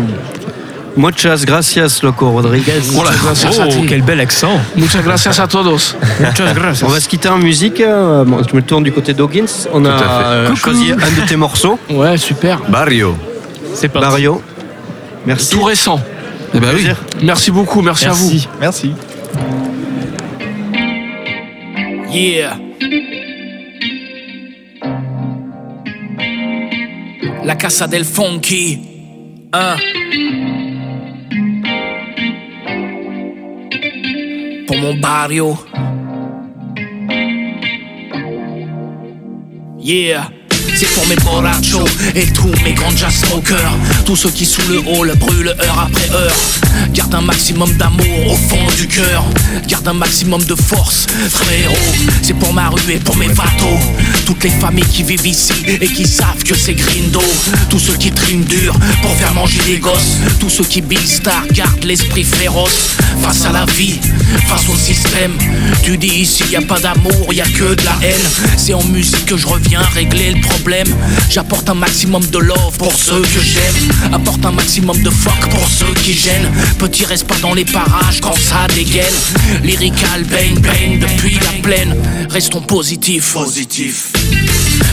Muchas 0.95 1.45
gracias, 1.45 2.01
Loco 2.03 2.29
Rodriguez. 2.29 2.81
Muchas 2.91 3.21
gracias 3.23 3.59
a 3.59 3.65
Oh, 3.65 3.69
ti. 3.71 3.85
quel 3.87 4.01
bel 4.01 4.19
accent. 4.19 4.59
Muchas 4.75 5.03
gracias 5.03 5.39
a 5.39 5.47
todos. 5.47 5.95
Muchas 6.19 6.53
gracias. 6.53 6.83
On 6.87 6.91
va 6.91 6.99
se 6.99 7.07
quitter 7.07 7.29
en 7.29 7.37
musique. 7.37 7.79
euh, 7.79 8.23
bon, 8.25 8.41
je 8.47 8.55
me 8.55 8.61
tourne 8.61 8.83
du 8.83 8.91
côté 8.91 9.13
d'Hoggins. 9.13 9.45
On 9.73 9.85
a 9.85 9.89
euh, 9.89 10.55
choisi 10.55 10.91
un 10.91 10.95
de 11.21 11.27
tes 11.27 11.35
morceaux, 11.35 11.79
Ouais, 11.89 12.17
super. 12.17 12.59
Barrio. 12.69 13.15
C'est 13.73 13.87
parti. 13.87 14.07
Mario. 14.07 14.41
Merci. 15.25 15.49
Tout 15.51 15.63
récent. 15.63 15.99
Eh 16.53 16.59
ben 16.59 16.69
oui. 16.75 16.87
Merci 17.23 17.49
beaucoup, 17.51 17.81
merci, 17.81 18.05
à 18.05 18.11
vous. 18.11 18.31
Merci. 18.59 18.93
Yeah. 22.11 22.59
La 27.43 27.55
casa 27.55 27.87
del 27.87 28.03
funky. 28.03 29.49
Pour 34.67 34.77
mon 34.77 34.99
barrio. 34.99 35.57
Yeah. 39.77 40.38
C'est 40.75 40.87
pour 40.93 41.05
mes 41.07 41.15
borrachos 41.17 41.85
et 42.15 42.25
tous 42.27 42.51
mes 42.63 42.73
grands 42.73 42.89
smokers. 42.89 43.77
Tous 44.05 44.15
ceux 44.15 44.29
qui 44.29 44.45
sous 44.45 44.61
le 44.69 44.79
hall 44.79 45.13
brûlent 45.17 45.55
heure 45.61 45.79
après 45.79 46.09
heure. 46.15 46.35
Garde 46.93 47.13
un 47.15 47.21
maximum 47.21 47.71
d'amour 47.73 48.27
au 48.27 48.35
fond 48.35 48.65
du 48.77 48.87
cœur. 48.87 49.25
Garde 49.67 49.87
un 49.87 49.93
maximum 49.93 50.43
de 50.43 50.55
force, 50.55 51.07
frérot. 51.29 51.75
C'est 52.21 52.33
pour 52.33 52.53
ma 52.53 52.69
rue 52.69 52.93
et 52.93 52.99
pour 52.99 53.17
mes 53.17 53.27
vatos. 53.27 53.79
Toutes 54.25 54.43
les 54.43 54.49
familles 54.49 54.85
qui 54.85 55.03
vivent 55.03 55.25
ici 55.25 55.53
et 55.67 55.87
qui 55.87 56.07
savent 56.07 56.43
que 56.43 56.55
c'est 56.55 56.75
grindo. 56.75 57.21
Tous 57.69 57.79
ceux 57.79 57.95
qui 57.95 58.11
triment 58.11 58.45
dur 58.45 58.73
pour 59.01 59.13
faire 59.15 59.33
manger 59.33 59.59
des 59.65 59.77
gosses. 59.77 60.17
Tous 60.39 60.49
ceux 60.49 60.65
qui 60.65 60.81
Bill 60.81 61.05
Star 61.05 61.45
gardent 61.51 61.83
l'esprit 61.83 62.23
féroce. 62.23 62.95
Face 63.21 63.43
à 63.45 63.51
la 63.51 63.65
vie, 63.65 63.99
face 64.47 64.69
au 64.69 64.77
système. 64.77 65.33
Tu 65.83 65.97
dis 65.97 66.07
ici 66.07 66.43
y 66.51 66.55
a 66.55 66.61
pas 66.61 66.79
d'amour, 66.79 67.33
y 67.33 67.41
a 67.41 67.45
que 67.45 67.75
de 67.75 67.83
la 67.83 67.97
haine. 68.01 68.15
C'est 68.57 68.73
en 68.73 68.83
musique 68.83 69.25
que 69.25 69.35
je 69.35 69.47
reviens 69.47 69.81
régler 69.81 70.31
le 70.31 70.41
problème. 70.41 70.58
J'apporte 71.29 71.69
un 71.69 71.73
maximum 71.73 72.25
de 72.25 72.37
love 72.37 72.77
pour 72.77 72.93
ceux 72.93 73.21
que 73.21 73.41
j'aime. 73.41 74.13
Apporte 74.13 74.45
un 74.45 74.51
maximum 74.51 75.01
de 75.01 75.09
fuck 75.09 75.49
pour 75.49 75.67
ceux 75.67 75.93
qui 76.03 76.13
gênent. 76.13 76.51
Petit 76.77 77.05
reste 77.05 77.27
pas 77.27 77.37
dans 77.41 77.53
les 77.53 77.65
parages 77.65 78.19
quand 78.21 78.35
ça 78.35 78.67
dégaine. 78.75 79.05
Lyrical 79.63 80.23
bang 80.25 80.59
bang 80.59 80.99
depuis 80.99 81.35
la 81.35 81.61
plaine. 81.61 81.95
Restons 82.29 82.61
positifs. 82.61 83.33
Positif. 83.33 84.11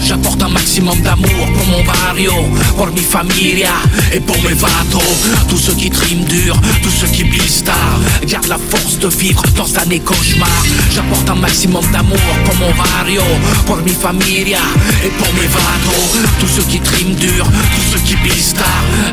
J'apporte 0.02 0.42
un 0.42 0.48
maximum 0.48 1.00
d'amour 1.00 1.46
pour 1.54 1.66
mon 1.66 1.84
barrio, 1.84 2.32
pour 2.76 2.86
mi 2.88 3.00
familia 3.00 3.70
et 4.12 4.20
pour 4.20 4.36
mes 4.42 4.54
vatos. 4.54 5.02
Tous 5.48 5.58
ceux 5.58 5.74
qui 5.74 5.90
triment 5.90 6.24
dur, 6.24 6.56
tous 6.82 6.90
ceux 6.90 7.08
qui 7.08 7.24
blistar, 7.24 8.00
gardent 8.26 8.48
la 8.48 8.58
force 8.58 8.98
de 8.98 9.08
vivre 9.08 9.42
dans 9.56 9.66
cette 9.66 9.78
année 9.78 10.00
cauchemar. 10.00 10.48
J'apporte 10.90 11.28
un 11.30 11.34
maximum 11.34 11.84
d'amour 11.92 12.18
pour 12.44 12.54
mon 12.56 12.72
barrio, 12.74 13.22
pour 13.66 13.78
mi 13.78 13.92
familia 13.92 14.60
et 15.04 15.08
pour 15.08 15.32
mes 15.34 15.46
vatos. 15.46 16.28
Tous 16.40 16.48
ceux 16.48 16.64
qui 16.64 16.80
triment 16.80 17.14
dur, 17.14 17.44
tous 17.44 17.92
ceux 17.92 18.04
qui 18.04 18.16
blistar, 18.16 18.66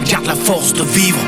gardent 0.06 0.27
la 0.27 0.36
force 0.36 0.74
de 0.74 0.84
vivre. 0.84 1.20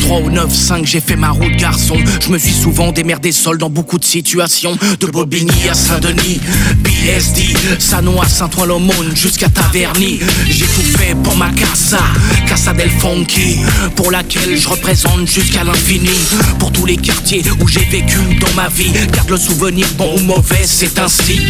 Du 0.00 0.06
9-3 0.06 0.24
au 0.24 0.30
9-5, 0.30 0.86
j'ai 0.86 1.00
fait 1.00 1.16
ma 1.16 1.30
route 1.30 1.56
garçon. 1.56 1.96
Je 2.20 2.30
me 2.30 2.38
suis 2.38 2.52
souvent 2.52 2.92
démerdé 2.92 3.32
seul 3.32 3.58
dans 3.58 3.70
beaucoup 3.70 3.98
de 3.98 4.04
situations. 4.04 4.76
De 5.00 5.06
Bobigny 5.06 5.68
à 5.68 5.74
Saint-Denis, 5.74 6.40
PSD, 6.84 7.54
Sanois, 7.78 8.26
Saint-Ouen-l'Aumône 8.26 9.14
jusqu'à 9.14 9.48
Taverny. 9.48 10.20
J'ai 10.48 10.66
tout 10.66 10.98
fait 10.98 11.14
pour 11.22 11.36
ma 11.36 11.50
casa, 11.50 12.00
Casa 12.46 12.72
del 12.72 12.90
Funky, 12.90 13.58
pour 13.96 14.10
laquelle 14.10 14.56
je 14.56 14.68
représente 14.68 15.28
jusqu'à 15.28 15.64
l'infini. 15.64 16.10
Pour 16.58 16.72
tous 16.72 16.86
les 16.86 16.96
quartiers 16.96 17.42
où 17.60 17.68
j'ai 17.68 17.84
vécu 17.84 18.18
dans 18.40 18.54
ma 18.54 18.68
vie, 18.68 18.92
garde 19.12 19.30
le 19.30 19.36
souvenir 19.38 19.86
bon 19.96 20.16
ou 20.16 20.20
mauvais, 20.20 20.64
c'est 20.64 20.98
ainsi. 20.98 21.40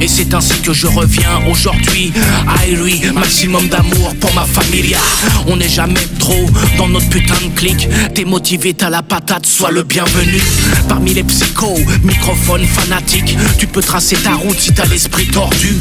Et 0.00 0.08
c'est 0.08 0.34
ainsi 0.34 0.60
que 0.60 0.72
je 0.72 0.86
reviens 0.86 1.40
aujourd'hui. 1.48 2.12
I 2.66 2.74
lui, 2.74 3.00
maximum 3.14 3.68
d'amour 3.68 4.14
pour 4.20 4.32
ma 4.34 4.44
familia. 4.44 4.98
On 5.46 5.56
n'est 5.56 5.68
jamais 5.68 6.06
trop 6.18 6.46
dans 6.78 6.88
notre 6.88 7.08
putain 7.08 7.34
de 7.34 7.50
T'es 8.14 8.24
motivé, 8.24 8.74
t'as 8.74 8.90
la 8.90 9.02
patate, 9.02 9.46
sois 9.46 9.70
le 9.70 9.82
bienvenu. 9.82 10.40
Parmi 10.88 11.14
les 11.14 11.24
psychos, 11.24 11.78
microphone 12.02 12.64
fanatique, 12.64 13.36
tu 13.58 13.66
peux 13.66 13.82
tracer 13.82 14.16
ta 14.16 14.34
route 14.34 14.58
si 14.58 14.72
t'as 14.72 14.86
l'esprit 14.86 15.26
tordu. 15.26 15.76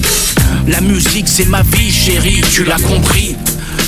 La 0.67 0.81
musique, 0.81 1.27
c'est 1.27 1.45
ma 1.45 1.61
vie, 1.61 1.91
chérie, 1.91 2.41
tu 2.53 2.63
l'as 2.63 2.79
compris. 2.79 3.35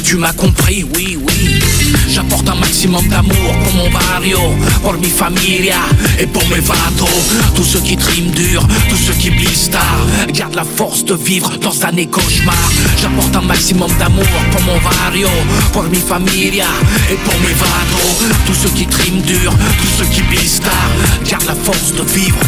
Tu 0.08 0.16
m'as 0.16 0.32
compris, 0.32 0.86
oui, 0.96 1.20
oui. 1.22 1.60
J'apporte 2.08 2.48
un 2.48 2.56
maximum 2.56 3.06
d'amour 3.10 3.54
pour 3.66 3.74
mon 3.74 3.90
barrio, 3.90 4.40
pour 4.82 4.94
mi 4.94 5.10
familia 5.10 5.82
et 6.18 6.26
pour 6.26 6.48
mes 6.48 6.62
vatos. 6.62 7.10
Tous 7.54 7.66
ceux 7.66 7.82
qui 7.82 7.98
triment 7.98 8.32
dur, 8.32 8.66
tous 8.88 8.96
ceux 8.96 9.12
qui 9.16 9.32
blistar, 9.32 9.84
gardent 10.30 10.56
la 10.56 10.64
force 10.64 11.04
de 11.04 11.14
vivre 11.14 11.52
dans 11.58 11.84
année 11.84 12.06
cauchemar. 12.06 12.56
J'apporte 13.02 13.36
un 13.36 13.42
maximum 13.42 13.92
d'amour 14.00 14.24
pour 14.54 14.62
mon 14.62 14.80
barrio, 14.80 15.28
pour 15.74 15.84
mi 15.84 15.98
familia 15.98 16.68
et 17.12 17.16
pour 17.16 17.38
mes 17.42 17.54
vatos. 17.54 18.34
Tous 18.46 18.54
ceux 18.54 18.70
qui 18.70 18.86
triment 18.86 19.24
dur, 19.24 19.52
tous 19.52 20.04
ceux 20.04 20.10
qui 20.10 20.22
blistar, 20.22 20.72
gardent 21.30 21.48
la 21.48 21.56
force 21.56 21.92
de 21.92 22.04
vivre. 22.14 22.40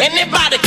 Anybody 0.00 0.59